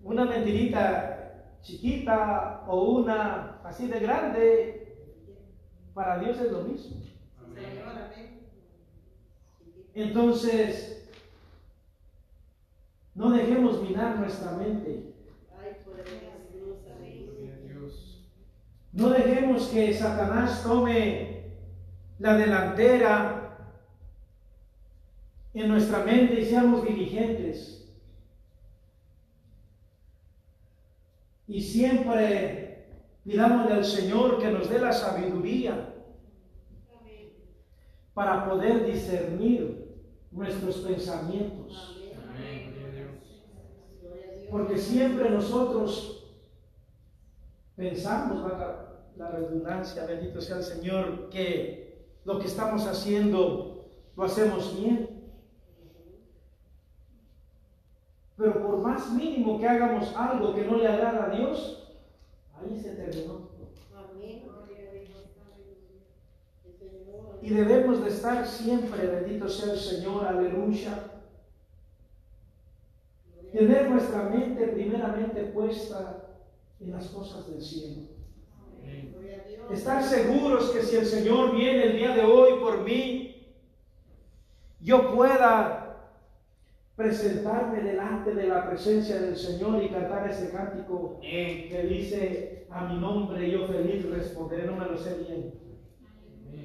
una 0.05 0.27
mentirita 0.27 1.59
chiquita 1.62 2.62
o 2.69 2.99
una 2.99 3.61
así 3.64 3.88
de 3.88 3.99
grande, 4.01 4.97
para 5.95 6.19
Dios 6.19 6.38
es 6.38 6.53
lo 6.53 6.62
mismo. 6.62 6.97
Entonces, 9.95 11.09
no 13.14 13.31
dejemos 13.31 13.83
minar 13.83 14.19
nuestra 14.19 14.53
mente. 14.53 15.14
No 18.93 19.11
dejemos 19.11 19.69
que 19.69 19.93
Satanás 19.93 20.62
tome 20.62 21.53
la 22.19 22.37
delantera 22.37 23.69
en 25.53 25.69
nuestra 25.69 26.05
mente 26.05 26.40
y 26.40 26.45
seamos 26.45 26.87
diligentes. 26.87 27.84
Y 31.55 31.62
siempre 31.62 32.88
pidámosle 33.23 33.75
al 33.75 33.85
Señor 33.85 34.40
que 34.40 34.51
nos 34.51 34.69
dé 34.69 34.81
la 34.81 34.93
sabiduría 34.93 35.95
para 38.12 38.51
poder 38.51 38.85
discernir 38.85 40.03
nuestros 40.33 40.79
pensamientos. 40.79 41.97
Porque 44.51 44.77
siempre 44.77 45.31
nosotros 45.31 46.27
pensamos, 47.77 48.43
valga 48.43 49.05
la 49.17 49.31
redundancia, 49.31 50.07
bendito 50.07 50.40
sea 50.40 50.57
el 50.57 50.64
Señor, 50.64 51.29
que 51.31 52.17
lo 52.25 52.40
que 52.40 52.49
estamos 52.49 52.85
haciendo 52.85 53.87
lo 54.17 54.25
hacemos 54.25 54.77
bien. 54.77 55.09
Pero 58.37 58.61
por 58.61 58.83
más 58.94 59.11
mínimo 59.12 59.58
que 59.58 59.66
hagamos 59.66 60.14
algo 60.14 60.54
que 60.54 60.64
no 60.64 60.77
le 60.77 60.87
agrada 60.87 61.25
a 61.25 61.31
Dios, 61.31 61.88
ahí 62.54 62.79
se 62.79 62.90
terminó. 62.90 63.52
Y 67.42 67.50
debemos 67.50 68.02
de 68.02 68.08
estar 68.08 68.46
siempre, 68.46 69.06
bendito 69.06 69.48
sea 69.48 69.75
el 69.75 69.79
Señor, 69.79 70.25
aleluya. 70.25 71.10
Tener 73.52 73.90
nuestra 73.90 74.23
mente 74.31 74.69
primeramente 74.69 75.42
puesta 75.42 76.38
en 76.81 76.92
las 76.92 77.08
cosas 77.08 77.46
del 77.48 77.60
cielo. 77.60 78.02
Estar 79.71 80.02
seguros 80.02 80.71
que 80.71 80.83
si 80.83 80.96
el 80.96 81.06
Señor 81.06 81.54
viene 81.54 81.85
el 81.85 81.96
día 81.96 82.14
de 82.14 82.23
hoy 82.23 82.60
por 82.60 82.83
mí, 82.83 83.54
yo 84.81 85.14
pueda 85.14 85.83
presentarme 86.97 87.83
delante 87.83 88.35
de 88.35 88.47
la 88.47 88.69
presencia 88.69 89.21
del 89.21 89.37
Señor 89.37 89.83
y 89.83 89.88
cantar 89.88 90.31
ese 90.31 90.53
cántico 90.53 91.19
que 91.21 91.87
dice, 91.88 92.67
a 92.71 92.87
mi 92.87 93.01
nombre 93.01 93.51
yo 93.51 93.67
feliz 93.67 94.09
responderé, 94.09 94.67
no 94.67 94.77
me 94.77 94.87
lo 94.87 94.97
sé 94.97 95.19
bien. 95.19 95.55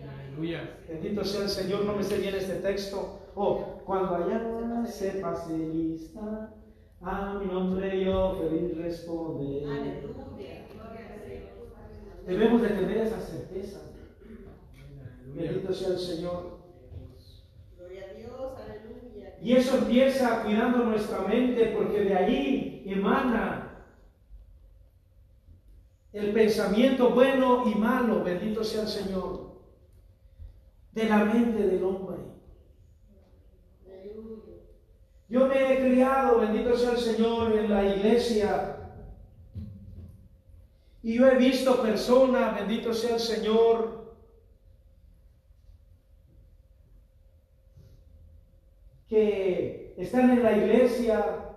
Aleluya. 0.07 0.77
Bendito 0.87 1.23
sea 1.23 1.43
el 1.43 1.49
Señor, 1.49 1.85
no 1.85 1.95
me 1.95 2.03
sé 2.03 2.17
bien 2.19 2.35
este 2.35 2.55
texto. 2.55 3.19
Oh, 3.35 3.81
cuando 3.85 4.15
allá 4.15 4.85
se 4.85 5.11
pase 5.19 5.57
lista, 5.57 6.53
a 7.01 7.33
mi 7.39 7.45
nombre 7.45 8.05
yo 8.05 8.37
feliz 8.39 8.77
responderé. 8.77 10.03
Debemos 12.25 12.61
de 12.61 12.69
tener 12.69 12.97
esa 12.97 13.19
certeza. 13.19 13.79
Aleluya. 14.23 15.51
Bendito 15.51 15.73
sea 15.73 15.89
el 15.89 15.99
Señor. 15.99 16.59
Gloria 17.75 18.05
a 18.11 18.13
Dios, 18.13 18.53
aleluya. 18.59 19.28
Y 19.41 19.53
eso 19.53 19.77
empieza 19.77 20.43
cuidando 20.43 20.79
nuestra 20.79 21.19
mente 21.21 21.73
porque 21.75 22.01
de 22.01 22.15
ahí 22.15 22.83
emana 22.85 23.85
el 26.11 26.33
pensamiento 26.33 27.11
bueno 27.11 27.63
y 27.69 27.75
malo, 27.75 28.23
bendito 28.23 28.63
sea 28.63 28.81
el 28.81 28.87
Señor, 28.87 29.59
de 30.91 31.03
la 31.05 31.23
mente 31.23 31.67
del 31.67 31.83
hombre. 31.83 32.17
Yo 35.29 35.45
me 35.45 35.73
he 35.73 35.79
criado, 35.79 36.39
bendito 36.39 36.75
sea 36.75 36.91
el 36.91 36.97
Señor, 36.97 37.55
en 37.55 37.69
la 37.69 37.85
iglesia. 37.85 38.77
Y 41.03 41.13
yo 41.13 41.27
he 41.27 41.35
visto 41.35 41.81
personas, 41.81 42.55
bendito 42.55 42.93
sea 42.93 43.13
el 43.13 43.21
Señor, 43.21 43.98
que 49.09 49.93
están 49.97 50.29
en 50.29 50.43
la 50.43 50.55
iglesia, 50.55 51.55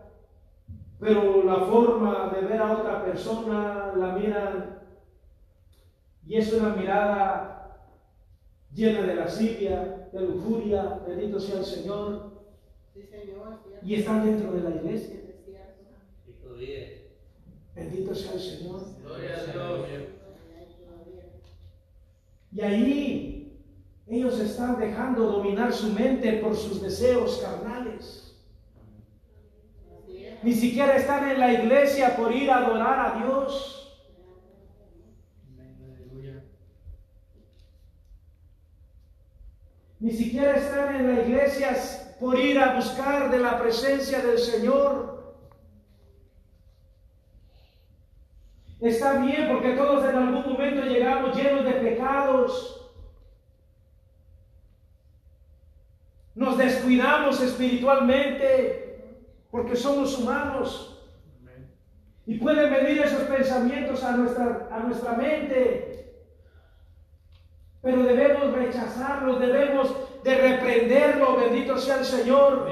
pero 0.98 1.44
la 1.44 1.66
forma 1.66 2.32
de 2.34 2.46
ver 2.46 2.60
a 2.60 2.72
otra 2.78 3.04
persona 3.04 3.92
la 3.96 4.12
miran 4.16 4.80
y 6.26 6.36
es 6.36 6.52
una 6.52 6.70
mirada 6.74 7.88
llena 8.72 9.02
de 9.02 9.14
lascivia, 9.16 10.08
de 10.12 10.20
lujuria, 10.20 11.00
bendito 11.06 11.38
sea 11.38 11.58
el 11.58 11.64
Señor, 11.64 12.32
Sí, 12.94 13.02
Señor, 13.02 13.58
cierto. 13.66 13.86
y 13.86 13.94
están 13.94 14.24
dentro 14.24 14.52
de 14.52 14.60
la 14.62 14.76
iglesia. 14.76 15.18
Bendito 17.74 18.14
sea 18.14 18.34
el 18.34 18.40
Señor. 18.40 18.80
Gloria 19.02 19.36
a 19.36 19.44
Dios. 19.44 19.88
Y 22.54 22.60
ahí 22.60 23.31
ellos 24.12 24.38
están 24.38 24.78
dejando 24.78 25.24
dominar 25.24 25.72
su 25.72 25.90
mente 25.90 26.34
por 26.34 26.54
sus 26.54 26.82
deseos 26.82 27.38
carnales. 27.38 28.36
Ni 30.42 30.52
siquiera 30.52 30.96
están 30.96 31.30
en 31.30 31.40
la 31.40 31.50
iglesia 31.50 32.14
por 32.14 32.30
ir 32.30 32.50
a 32.50 32.58
adorar 32.58 33.00
a 33.00 33.18
Dios. 33.20 33.78
Ni 39.98 40.10
siquiera 40.10 40.56
están 40.56 40.94
en 40.96 41.14
la 41.14 41.22
iglesia 41.22 41.74
por 42.20 42.38
ir 42.38 42.58
a 42.58 42.74
buscar 42.74 43.30
de 43.30 43.38
la 43.38 43.58
presencia 43.58 44.20
del 44.20 44.38
Señor. 44.38 45.36
Está 48.78 49.14
bien 49.20 49.48
porque 49.50 49.72
todos 49.72 50.04
en 50.04 50.16
algún 50.16 50.52
momento 50.52 50.82
llegamos 50.82 51.34
llenos 51.34 51.64
de 51.64 51.72
pecados. 51.72 52.81
Nos 56.42 56.58
descuidamos 56.58 57.40
espiritualmente 57.40 59.20
porque 59.48 59.76
somos 59.76 60.18
humanos. 60.18 61.08
Y 62.26 62.34
pueden 62.38 62.68
venir 62.68 63.00
esos 63.00 63.22
pensamientos 63.28 64.02
a 64.02 64.16
nuestra, 64.16 64.68
a 64.72 64.80
nuestra 64.80 65.12
mente. 65.12 66.16
Pero 67.80 68.02
debemos 68.02 68.52
rechazarlos, 68.54 69.38
debemos 69.38 69.94
de 70.24 70.34
reprenderlo, 70.34 71.36
bendito 71.36 71.78
sea 71.78 72.00
el 72.00 72.04
Señor. 72.04 72.68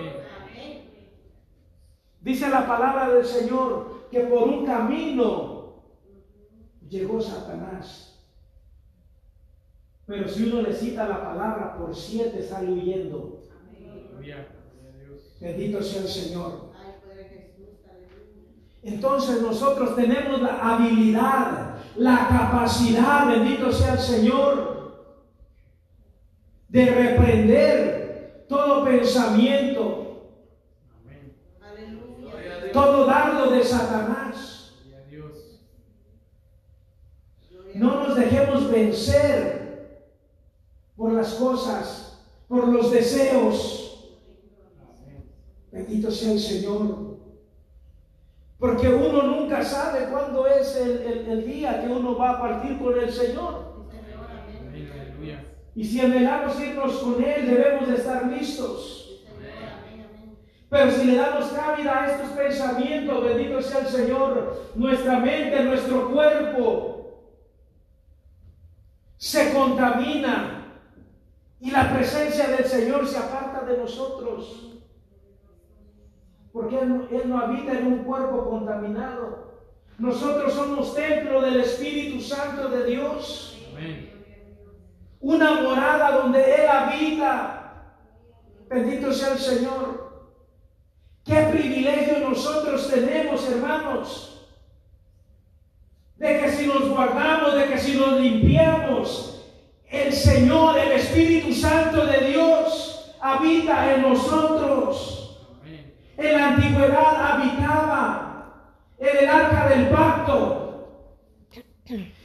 Dice 2.22 2.48
la 2.48 2.66
palabra 2.66 3.08
del 3.10 3.24
Señor 3.24 4.08
que 4.10 4.18
por 4.22 4.48
un 4.48 4.66
camino 4.66 5.84
llegó 6.88 7.20
Satanás. 7.20 8.20
Pero 10.06 10.26
si 10.26 10.50
uno 10.50 10.60
le 10.60 10.72
cita 10.72 11.06
la 11.06 11.22
palabra, 11.22 11.76
por 11.78 11.94
siete 11.94 12.42
sale 12.42 12.72
huyendo. 12.72 13.39
Aleluya. 14.20 14.48
Gloria 14.80 14.90
a 14.92 14.98
Dios. 14.98 15.36
Bendito 15.40 15.82
sea 15.82 16.02
el 16.02 16.08
Señor. 16.08 16.70
Entonces 18.82 19.42
nosotros 19.42 19.94
tenemos 19.94 20.40
la 20.40 20.74
habilidad, 20.74 21.76
la 21.96 22.28
capacidad, 22.28 23.28
bendito 23.28 23.70
sea 23.70 23.94
el 23.94 23.98
Señor, 23.98 25.16
de 26.68 26.86
reprender 26.86 28.46
todo 28.48 28.84
pensamiento, 28.84 30.32
Amén. 31.04 31.36
Todo 32.72 33.04
dardo 33.06 33.50
de 33.50 33.62
Satanás. 33.62 34.72
A 34.96 35.10
Dios. 35.10 35.60
No 37.74 38.06
nos 38.06 38.16
dejemos 38.16 38.70
vencer 38.70 40.08
por 40.96 41.12
las 41.12 41.34
cosas, 41.34 42.22
por 42.48 42.68
los 42.68 42.90
deseos. 42.90 43.89
Bendito 45.72 46.10
sea 46.10 46.32
el 46.32 46.40
Señor. 46.40 47.10
Porque 48.58 48.88
uno 48.88 49.22
nunca 49.22 49.64
sabe 49.64 50.06
cuándo 50.10 50.46
es 50.46 50.76
el, 50.76 51.00
el- 51.28 51.46
día 51.46 51.80
que 51.82 51.88
uno 51.88 52.16
va 52.18 52.30
a 52.32 52.40
partir 52.40 52.78
con 52.78 52.98
el 52.98 53.10
Señor. 53.10 53.70
Y 55.74 55.84
si 55.84 56.00
anhelamos 56.00 56.60
irnos 56.60 56.94
con 56.98 57.22
Él, 57.22 57.46
debemos 57.46 57.88
de 57.88 57.94
estar 57.96 58.26
listos. 58.26 59.22
Pero 60.68 60.90
si 60.90 61.04
le 61.04 61.16
damos 61.16 61.46
cabida 61.46 62.02
a 62.04 62.10
estos 62.12 62.30
pensamientos, 62.30 63.24
bendito 63.24 63.62
sea 63.62 63.80
el 63.80 63.86
Señor, 63.86 64.70
nuestra 64.74 65.18
mente, 65.18 65.64
nuestro 65.64 66.12
cuerpo 66.12 67.24
se 69.16 69.52
contamina 69.52 70.66
y 71.60 71.70
la 71.70 71.92
presencia 71.92 72.48
del 72.48 72.64
Señor 72.64 73.06
se 73.06 73.18
aparta 73.18 73.62
de 73.64 73.78
nosotros. 73.78 74.69
Porque 76.52 76.78
Él, 76.80 76.88
no- 76.88 77.08
Él 77.10 77.28
no 77.28 77.38
habita 77.38 77.72
en 77.72 77.86
un 77.86 77.98
cuerpo 78.04 78.48
contaminado. 78.50 79.50
Nosotros 79.98 80.52
somos 80.54 80.94
templo 80.94 81.42
del 81.42 81.60
Espíritu 81.60 82.20
Santo 82.20 82.68
de 82.68 82.84
Dios. 82.86 83.58
Amén. 83.72 84.10
Una 85.20 85.60
morada 85.60 86.12
donde 86.12 86.40
Él 86.42 86.68
habita. 86.68 87.56
Bendito 88.68 89.12
sea 89.12 89.32
el 89.34 89.38
Señor. 89.38 90.10
Qué 91.24 91.36
privilegio 91.52 92.28
nosotros 92.28 92.88
tenemos, 92.90 93.46
hermanos. 93.48 94.48
De 96.16 96.40
que 96.40 96.50
si 96.50 96.66
nos 96.66 96.88
guardamos, 96.88 97.54
de 97.54 97.66
que 97.66 97.78
si 97.78 97.96
nos 97.98 98.18
limpiamos, 98.20 99.44
el 99.90 100.12
Señor, 100.12 100.78
el 100.78 100.92
Espíritu 100.92 101.52
Santo 101.52 102.06
de 102.06 102.20
Dios, 102.28 103.14
habita 103.20 103.94
en 103.94 104.02
nosotros. 104.02 105.16
Habitaba 106.62 108.52
en 108.98 109.16
el 109.16 109.28
arca 109.28 109.68
del 109.68 109.88
pacto. 109.88 110.56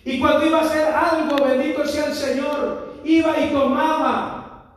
Y 0.03 0.19
cuando 0.19 0.45
iba 0.45 0.59
a 0.59 0.61
hacer 0.61 0.93
algo, 0.93 1.43
bendito 1.43 1.85
sea 1.85 2.05
el 2.07 2.13
Señor, 2.13 3.01
iba 3.03 3.39
y 3.39 3.49
tomaba 3.51 4.75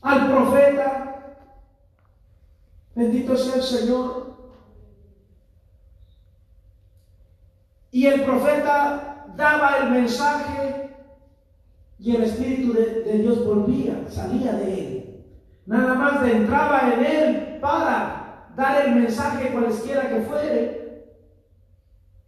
al 0.00 0.30
profeta. 0.30 1.36
Bendito 2.94 3.36
sea 3.36 3.56
el 3.56 3.62
Señor. 3.62 4.34
Y 7.90 8.06
el 8.06 8.22
profeta 8.22 9.26
daba 9.36 9.78
el 9.78 9.90
mensaje 9.90 10.90
y 11.98 12.16
el 12.16 12.24
Espíritu 12.24 12.72
de, 12.72 13.02
de 13.02 13.18
Dios 13.18 13.44
volvía, 13.44 14.04
salía 14.08 14.52
de 14.52 14.74
él. 14.74 15.24
Nada 15.66 15.94
más 15.94 16.28
entraba 16.28 16.92
en 16.92 17.04
él 17.04 17.53
para 17.64 18.50
dar 18.54 18.84
el 18.84 18.96
mensaje 18.96 19.50
cualesquiera 19.50 20.10
que 20.10 20.20
fuere. 20.20 21.08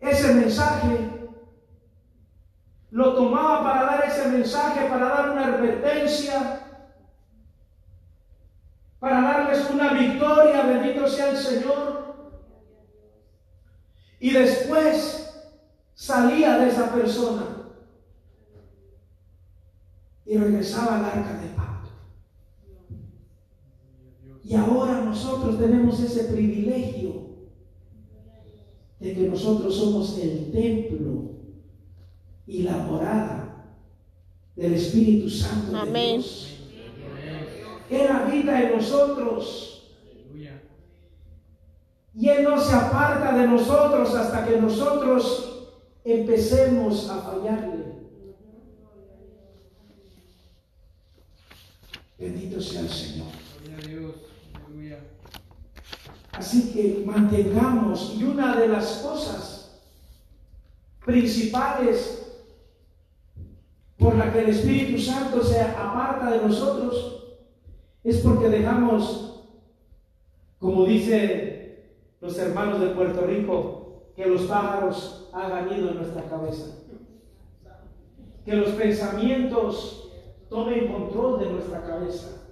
Ese 0.01 0.33
mensaje 0.33 1.11
lo 2.91 3.15
tomaba 3.15 3.63
para 3.63 3.83
dar 3.85 4.05
ese 4.07 4.29
mensaje, 4.29 4.89
para 4.89 5.09
dar 5.11 5.31
una 5.33 5.45
advertencia, 5.45 6.61
para 8.99 9.21
darles 9.21 9.69
una 9.69 9.93
victoria, 9.93 10.63
bendito 10.63 11.07
sea 11.07 11.29
el 11.29 11.37
Señor. 11.37 12.33
Y 14.19 14.31
después 14.31 15.39
salía 15.93 16.57
de 16.61 16.69
esa 16.71 16.91
persona 16.95 17.43
y 20.25 20.39
regresaba 20.39 20.97
al 20.97 21.05
arca 21.05 21.41
pacto. 21.55 21.56
Y 24.47 24.55
ahora 24.55 25.01
nosotros 25.01 25.59
tenemos 25.59 25.99
ese 25.99 26.33
privilegio 26.33 27.27
de 29.01 29.13
que 29.13 29.23
nosotros 29.23 29.75
somos 29.75 30.17
el 30.21 30.53
templo 30.53 31.33
y 32.47 32.63
la 32.63 32.77
morada 32.77 33.77
del 34.55 34.75
Espíritu 34.75 35.29
Santo 35.29 35.73
de 35.73 35.79
Amén. 35.81 36.21
Dios. 36.21 36.59
Él 37.91 38.07
habita 38.07 38.63
en 38.63 38.77
nosotros 38.77 39.97
Aleluya. 40.13 40.63
y 42.15 42.29
Él 42.29 42.45
no 42.45 42.61
se 42.61 42.73
aparta 42.73 43.37
de 43.37 43.49
nosotros 43.49 44.15
hasta 44.15 44.47
que 44.47 44.61
nosotros 44.61 45.73
empecemos 46.05 47.09
a 47.11 47.21
fallarle. 47.21 47.85
Bendito 52.17 52.61
sea 52.61 52.83
el 52.83 52.89
Señor. 52.89 53.27
Gloria 53.65 53.77
a 53.77 53.89
Dios. 53.89 54.36
Así 56.33 56.73
que 56.73 57.03
mantengamos, 57.07 58.15
y 58.15 58.25
una 58.25 58.57
de 58.57 58.69
las 58.69 58.99
cosas 58.99 59.81
principales 61.05 62.27
por 63.99 64.17
la 64.17 64.33
que 64.33 64.41
el 64.41 64.51
Espíritu 64.51 65.01
Santo 65.01 65.43
se 65.43 65.61
aparta 65.63 66.31
de 66.31 66.47
nosotros 66.47 67.39
es 68.05 68.19
porque 68.19 68.49
dejamos, 68.49 69.45
como 70.59 70.85
dice 70.85 71.87
los 72.21 72.39
hermanos 72.39 72.81
de 72.81 72.89
Puerto 72.89 73.27
Rico, 73.27 74.13
que 74.15 74.27
los 74.27 74.43
pájaros 74.43 75.31
hagan 75.33 75.69
nido 75.71 75.91
en 75.91 75.97
nuestra 75.97 76.23
cabeza. 76.25 76.67
Que 78.45 78.55
los 78.55 78.71
pensamientos 78.71 80.11
tomen 80.49 80.93
control 80.93 81.41
de 81.41 81.51
nuestra 81.51 81.83
cabeza. 81.83 82.46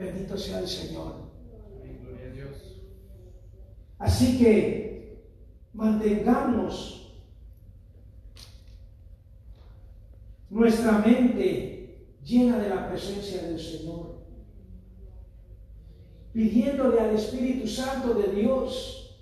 Bendito 0.00 0.34
sea 0.38 0.60
el 0.60 0.66
Señor. 0.66 1.28
Amén. 1.76 2.00
Gloria 2.02 2.30
a 2.30 2.32
Dios. 2.32 2.80
Así 3.98 4.38
que 4.38 5.26
mantengamos 5.74 7.12
nuestra 10.48 10.92
mente 11.00 12.06
llena 12.24 12.58
de 12.58 12.70
la 12.70 12.88
presencia 12.88 13.42
del 13.42 13.60
Señor, 13.60 14.20
pidiéndole 16.32 16.98
al 16.98 17.14
Espíritu 17.14 17.68
Santo 17.68 18.14
de 18.14 18.32
Dios 18.32 19.18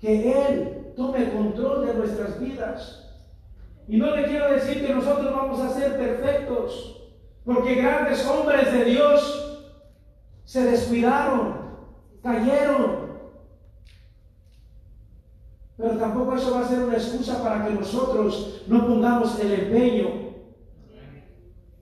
que 0.00 0.32
Él 0.32 0.94
tome 0.96 1.30
control 1.30 1.86
de 1.86 1.94
nuestras 1.94 2.40
vidas. 2.40 3.18
Y 3.86 3.98
no 3.98 4.16
le 4.16 4.24
quiero 4.24 4.50
decir 4.50 4.86
que 4.86 4.94
nosotros 4.94 5.30
vamos 5.30 5.60
a 5.60 5.74
ser 5.78 5.98
perfectos, 5.98 6.99
porque 7.52 7.74
grandes 7.74 8.24
hombres 8.28 8.72
de 8.72 8.84
Dios 8.84 9.64
se 10.44 10.70
descuidaron, 10.70 11.56
cayeron. 12.22 13.10
Pero 15.76 15.96
tampoco 15.96 16.36
eso 16.36 16.54
va 16.54 16.60
a 16.60 16.68
ser 16.68 16.84
una 16.84 16.94
excusa 16.94 17.42
para 17.42 17.66
que 17.66 17.74
nosotros 17.74 18.62
no 18.68 18.86
pongamos 18.86 19.36
el 19.40 19.52
empeño 19.52 20.10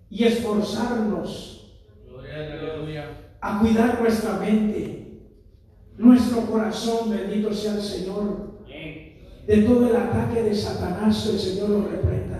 y 0.08 0.24
esforzarnos 0.24 1.76
a 3.42 3.60
cuidar 3.60 4.00
nuestra 4.00 4.32
mente, 4.38 5.20
nuestro 5.98 6.46
corazón, 6.46 7.10
bendito 7.10 7.52
sea 7.52 7.74
el 7.74 7.82
Señor, 7.82 8.64
de 9.46 9.56
todo 9.64 9.86
el 9.86 9.96
ataque 9.96 10.44
de 10.44 10.54
Satanás, 10.54 11.26
el 11.26 11.38
Señor 11.38 11.68
lo 11.68 11.88
reprenda. 11.88 12.37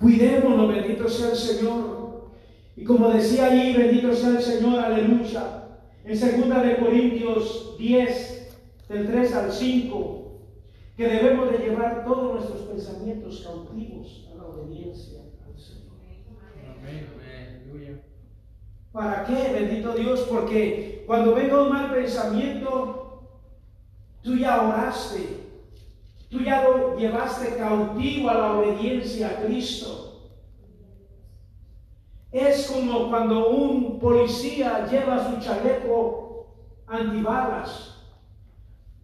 Amén. 0.00 0.20
Amén. 0.20 0.42
Cuidémonos, 0.42 0.68
bendito 0.68 1.08
sea 1.08 1.30
el 1.30 1.36
Señor. 1.36 2.30
Y 2.76 2.84
como 2.84 3.10
decía 3.10 3.46
allí, 3.46 3.72
bendito 3.72 4.12
sea 4.12 4.30
el 4.30 4.42
Señor, 4.42 4.80
aleluya. 4.80 5.64
En 6.04 6.16
segunda 6.16 6.62
de 6.62 6.76
Corintios 6.76 7.76
10, 7.78 8.56
del 8.88 9.06
3 9.06 9.34
al 9.34 9.52
5, 9.52 10.40
que 10.96 11.08
debemos 11.08 11.50
de 11.50 11.58
llevar 11.58 12.04
todos 12.04 12.34
nuestros 12.34 12.62
pensamientos 12.62 13.42
cautivos 13.44 14.28
a 14.32 14.36
la 14.36 14.44
obediencia 14.44 15.20
al 15.46 15.58
Señor. 15.58 15.96
Amén. 16.78 17.08
Aleluya. 17.62 18.00
¿Para 18.92 19.24
qué, 19.24 19.52
bendito 19.52 19.94
Dios? 19.94 20.20
Porque 20.28 21.04
cuando 21.06 21.34
venga 21.34 21.62
un 21.62 21.70
mal 21.70 21.92
pensamiento, 21.92 23.28
tú 24.22 24.36
ya 24.36 24.68
oraste, 24.68 25.43
tú 26.34 26.40
ya 26.40 26.66
llevaste 26.98 27.56
cautivo 27.56 28.28
a 28.28 28.34
la 28.34 28.52
obediencia 28.54 29.28
a 29.28 29.44
Cristo. 29.44 30.32
Es 32.32 32.66
como 32.66 33.08
cuando 33.08 33.50
un 33.50 34.00
policía 34.00 34.88
lleva 34.90 35.30
su 35.30 35.40
chaleco 35.40 36.48
antibalas. 36.88 37.98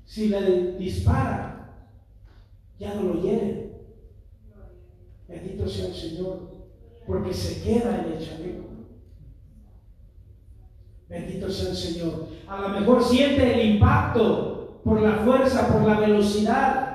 Si 0.04 0.28
le 0.28 0.72
dispara, 0.72 1.86
ya 2.80 2.94
no 2.94 3.02
lo 3.02 3.22
hieren. 3.22 3.70
Bendito 5.28 5.68
sea 5.68 5.86
el 5.86 5.94
Señor, 5.94 6.50
porque 7.06 7.32
se 7.32 7.62
queda 7.62 8.00
en 8.00 8.12
el 8.12 8.18
chaleco. 8.18 8.64
Bendito 11.08 11.48
sea 11.48 11.70
el 11.70 11.76
Señor. 11.76 12.26
A 12.48 12.60
lo 12.62 12.68
mejor 12.70 13.04
siente 13.04 13.54
el 13.54 13.74
impacto 13.74 14.80
por 14.82 15.00
la 15.00 15.18
fuerza, 15.18 15.68
por 15.68 15.82
la 15.82 16.00
velocidad 16.00 16.89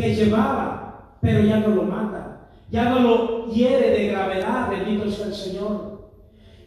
que 0.00 0.14
llevaba, 0.14 1.16
pero 1.20 1.40
ya 1.40 1.58
no 1.58 1.68
lo 1.68 1.82
mata. 1.82 2.48
Ya 2.70 2.88
no 2.88 3.00
lo 3.00 3.46
hiere 3.52 3.90
de 3.90 4.08
gravedad. 4.08 4.70
Bendito 4.70 5.10
sea 5.10 5.26
el 5.26 5.34
Señor. 5.34 6.10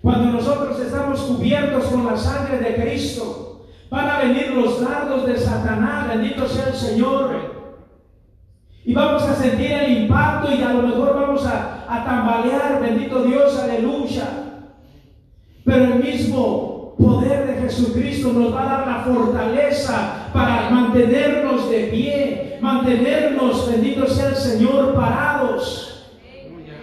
Cuando 0.01 0.31
nosotros 0.31 0.79
estamos 0.79 1.21
cubiertos 1.21 1.85
con 1.85 2.05
la 2.05 2.17
sangre 2.17 2.59
de 2.59 2.75
Cristo, 2.75 3.67
van 3.89 4.09
a 4.09 4.19
venir 4.19 4.51
los 4.51 4.81
dardos 4.81 5.25
de 5.25 5.37
Satanás. 5.37 6.09
Bendito 6.09 6.47
sea 6.47 6.67
el 6.67 6.75
Señor. 6.75 7.53
Y 8.85 8.93
vamos 8.93 9.23
a 9.23 9.33
sentir 9.33 9.71
el 9.71 10.03
impacto 10.03 10.51
y 10.51 10.61
a 10.61 10.73
lo 10.73 10.83
mejor 10.83 11.15
vamos 11.15 11.45
a, 11.45 11.85
a 11.87 12.03
tambalear. 12.03 12.81
Bendito 12.81 13.23
Dios, 13.23 13.57
aleluya. 13.57 14.27
Pero 15.63 15.85
el 15.85 16.03
mismo 16.03 16.72
poder 16.97 17.47
de 17.47 17.61
Jesucristo 17.61 18.33
nos 18.33 18.53
va 18.53 18.61
a 18.61 18.77
dar 18.77 18.87
la 18.87 19.03
fortaleza 19.03 20.29
para 20.33 20.69
mantenernos 20.69 21.69
de 21.69 21.79
pie, 21.85 22.57
mantenernos, 22.61 23.71
bendito 23.71 24.07
sea 24.07 24.29
el 24.29 24.35
Señor, 24.35 24.93
parados. 24.93 25.89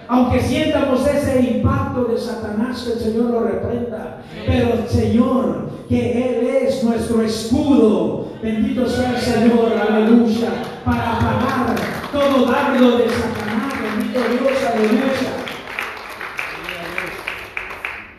Aunque 0.08 0.40
sientamos 0.40 1.06
ese 1.06 1.40
impacto 1.40 2.04
de 2.06 2.18
Satanás, 2.18 2.82
que 2.82 2.92
el 2.94 2.98
Señor 2.98 3.30
lo 3.30 3.40
reprenda. 3.44 4.22
Pero 4.44 4.74
el 4.74 4.88
Señor, 4.88 5.70
que 5.88 6.12
Él 6.12 6.46
es 6.64 6.82
nuestro 6.82 7.22
escudo, 7.22 8.32
bendito 8.42 8.88
sea 8.88 9.10
el 9.10 9.18
Señor, 9.18 9.72
aleluya, 9.72 10.50
para 10.84 11.16
apagar 11.16 11.76
todo 12.10 12.46
dardo 12.46 12.98
de 12.98 13.08
Satanás, 13.08 13.72
bendito 13.80 14.18
Dios, 14.18 14.58
aleluya. 14.64 15.30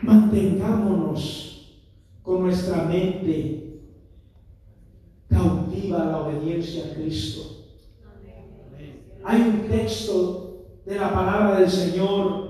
Mantengámonos 0.00 1.41
con 2.22 2.42
nuestra 2.42 2.84
mente 2.84 3.80
cautiva 5.28 6.04
la 6.04 6.18
obediencia 6.20 6.84
a 6.86 6.94
Cristo. 6.94 7.64
Hay 9.24 9.40
un 9.40 9.68
texto 9.68 10.66
de 10.84 10.96
la 10.96 11.12
palabra 11.12 11.60
del 11.60 11.70
Señor 11.70 12.42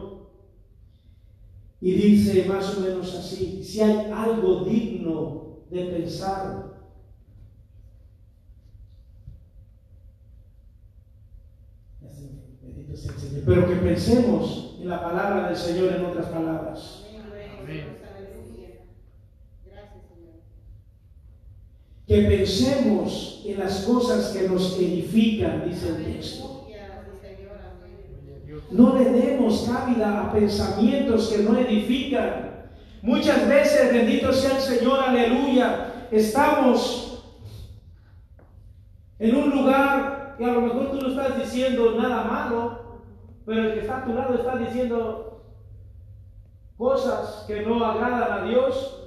y 1.81 1.93
dice 1.93 2.45
más 2.47 2.77
o 2.77 2.81
menos 2.81 3.15
así, 3.15 3.63
si 3.65 3.81
hay 3.81 4.11
algo 4.13 4.65
digno 4.65 5.59
de 5.71 5.85
pensar, 5.87 6.73
pero 13.45 13.67
que 13.67 13.77
pensemos 13.77 14.77
en 14.81 14.89
la 14.89 15.03
palabra 15.03 15.49
del 15.49 15.57
Señor 15.57 15.93
en 15.95 16.05
otras 16.05 16.27
palabras. 16.27 17.07
Amén. 17.61 17.99
Gracias, 19.67 20.03
Señor. 20.09 20.43
Que 22.13 22.21
pensemos 22.25 23.43
en 23.47 23.59
las 23.59 23.87
cosas 23.87 24.37
que 24.37 24.47
nos 24.47 24.77
edifican, 24.79 25.67
dice 25.67 25.89
el 25.89 26.05
texto. 26.05 26.69
No 28.71 28.99
le 28.99 29.05
demos 29.05 29.67
cabida 29.67 30.21
a 30.21 30.33
pensamientos 30.33 31.29
que 31.29 31.43
no 31.43 31.59
edifican. 31.59 32.67
Muchas 33.01 33.49
veces, 33.49 33.95
bendito 33.95 34.31
sea 34.31 34.57
el 34.57 34.63
Señor, 34.63 35.01
aleluya, 35.01 36.07
estamos 36.11 37.25
en 39.19 39.35
un 39.35 39.51
lugar 39.51 40.35
que 40.37 40.45
a 40.45 40.53
lo 40.53 40.61
mejor 40.61 40.91
tú 40.91 41.01
no 41.01 41.09
estás 41.09 41.39
diciendo 41.39 41.99
nada 41.99 42.25
malo, 42.25 43.01
pero 43.47 43.63
el 43.63 43.73
que 43.73 43.81
está 43.81 43.99
a 43.99 44.05
tu 44.05 44.13
lado 44.13 44.35
está 44.35 44.59
diciendo 44.59 45.47
cosas 46.77 47.45
que 47.47 47.63
no 47.63 47.83
agradan 47.83 48.33
a 48.33 48.45
Dios 48.45 48.99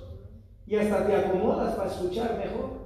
y 0.66 0.76
hasta 0.76 1.06
te 1.06 1.16
acomodas 1.16 1.76
para 1.76 1.92
escuchar 1.92 2.40
mejor. 2.44 2.85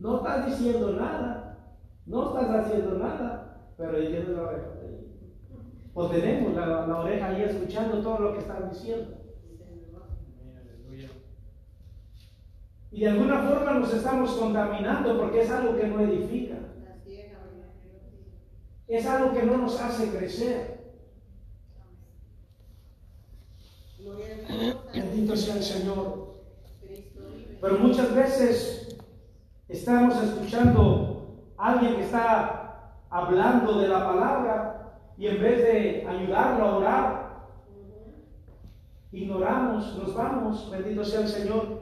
No 0.00 0.16
estás 0.16 0.46
diciendo 0.46 0.92
nada, 0.92 1.58
no 2.06 2.28
estás 2.28 2.66
haciendo 2.66 2.98
nada, 2.98 3.72
pero 3.76 4.00
diciendo 4.00 4.32
la 4.32 4.42
oreja. 4.42 4.68
O 5.92 6.06
tenemos 6.06 6.54
la, 6.54 6.86
la 6.86 7.00
oreja 7.00 7.28
ahí 7.28 7.42
escuchando 7.42 8.00
todo 8.02 8.18
lo 8.18 8.32
que 8.32 8.38
están 8.40 8.70
diciendo. 8.70 9.18
Y 12.92 13.00
de 13.00 13.08
alguna 13.08 13.42
forma 13.42 13.74
nos 13.74 13.92
estamos 13.92 14.32
contaminando 14.32 15.18
porque 15.18 15.42
es 15.42 15.50
algo 15.50 15.76
que 15.76 15.86
no 15.86 16.00
edifica. 16.00 16.56
Es, 18.88 19.06
algo 19.06 19.32
que 19.32 19.44
no 19.44 19.58
nos 19.58 19.80
hace 19.80 20.08
crecer. 20.08 20.80
Bendito 24.92 25.36
sea 25.36 25.56
el 25.56 25.62
Señor. 25.62 26.34
Pero 27.60 27.78
muchas 27.78 28.14
veces 28.14 28.79
estamos 29.70 30.22
escuchando 30.22 31.44
a 31.56 31.72
alguien 31.72 31.96
que 31.96 32.02
está 32.02 32.94
hablando 33.08 33.78
de 33.80 33.88
la 33.88 34.06
palabra 34.06 35.00
y 35.16 35.26
en 35.26 35.40
vez 35.40 35.62
de 35.62 36.06
ayudarlo 36.08 36.64
a 36.64 36.76
orar, 36.76 37.30
ignoramos, 39.12 39.96
nos 39.96 40.14
vamos, 40.14 40.70
bendito 40.70 41.04
sea 41.04 41.20
el 41.20 41.28
Señor. 41.28 41.80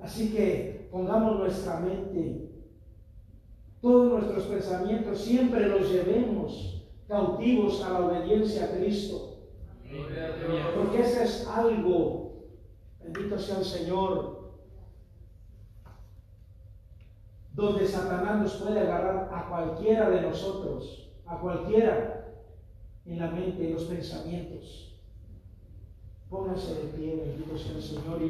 Así 0.00 0.32
que 0.32 0.88
pongamos 0.90 1.38
nuestra 1.38 1.80
mente, 1.80 2.50
todos 3.80 4.12
nuestros 4.12 4.44
pensamientos, 4.44 5.18
siempre 5.20 5.68
los 5.68 5.90
llevemos 5.90 6.86
cautivos 7.06 7.82
a 7.84 7.90
la 7.90 8.00
obediencia 8.06 8.64
a 8.64 8.68
Cristo. 8.68 9.38
Porque 10.76 11.00
ese 11.00 11.24
es 11.24 11.46
algo, 11.48 12.27
bendito 13.12 13.38
sea 13.38 13.58
el 13.58 13.64
Señor, 13.64 14.38
donde 17.54 17.86
Satanás 17.86 18.42
nos 18.42 18.54
puede 18.54 18.80
agarrar 18.80 19.30
a 19.32 19.48
cualquiera 19.48 20.10
de 20.10 20.22
nosotros, 20.22 21.10
a 21.26 21.38
cualquiera 21.38 22.34
en 23.06 23.18
la 23.18 23.28
mente, 23.28 23.66
en 23.66 23.74
los 23.74 23.84
pensamientos. 23.84 24.94
Pónganse 26.30 26.74
de 26.74 26.88
pie, 26.92 27.16
bendito 27.16 27.58
sea 27.58 27.72
el 27.72 27.82
Señor, 27.82 28.22
y 28.22 28.28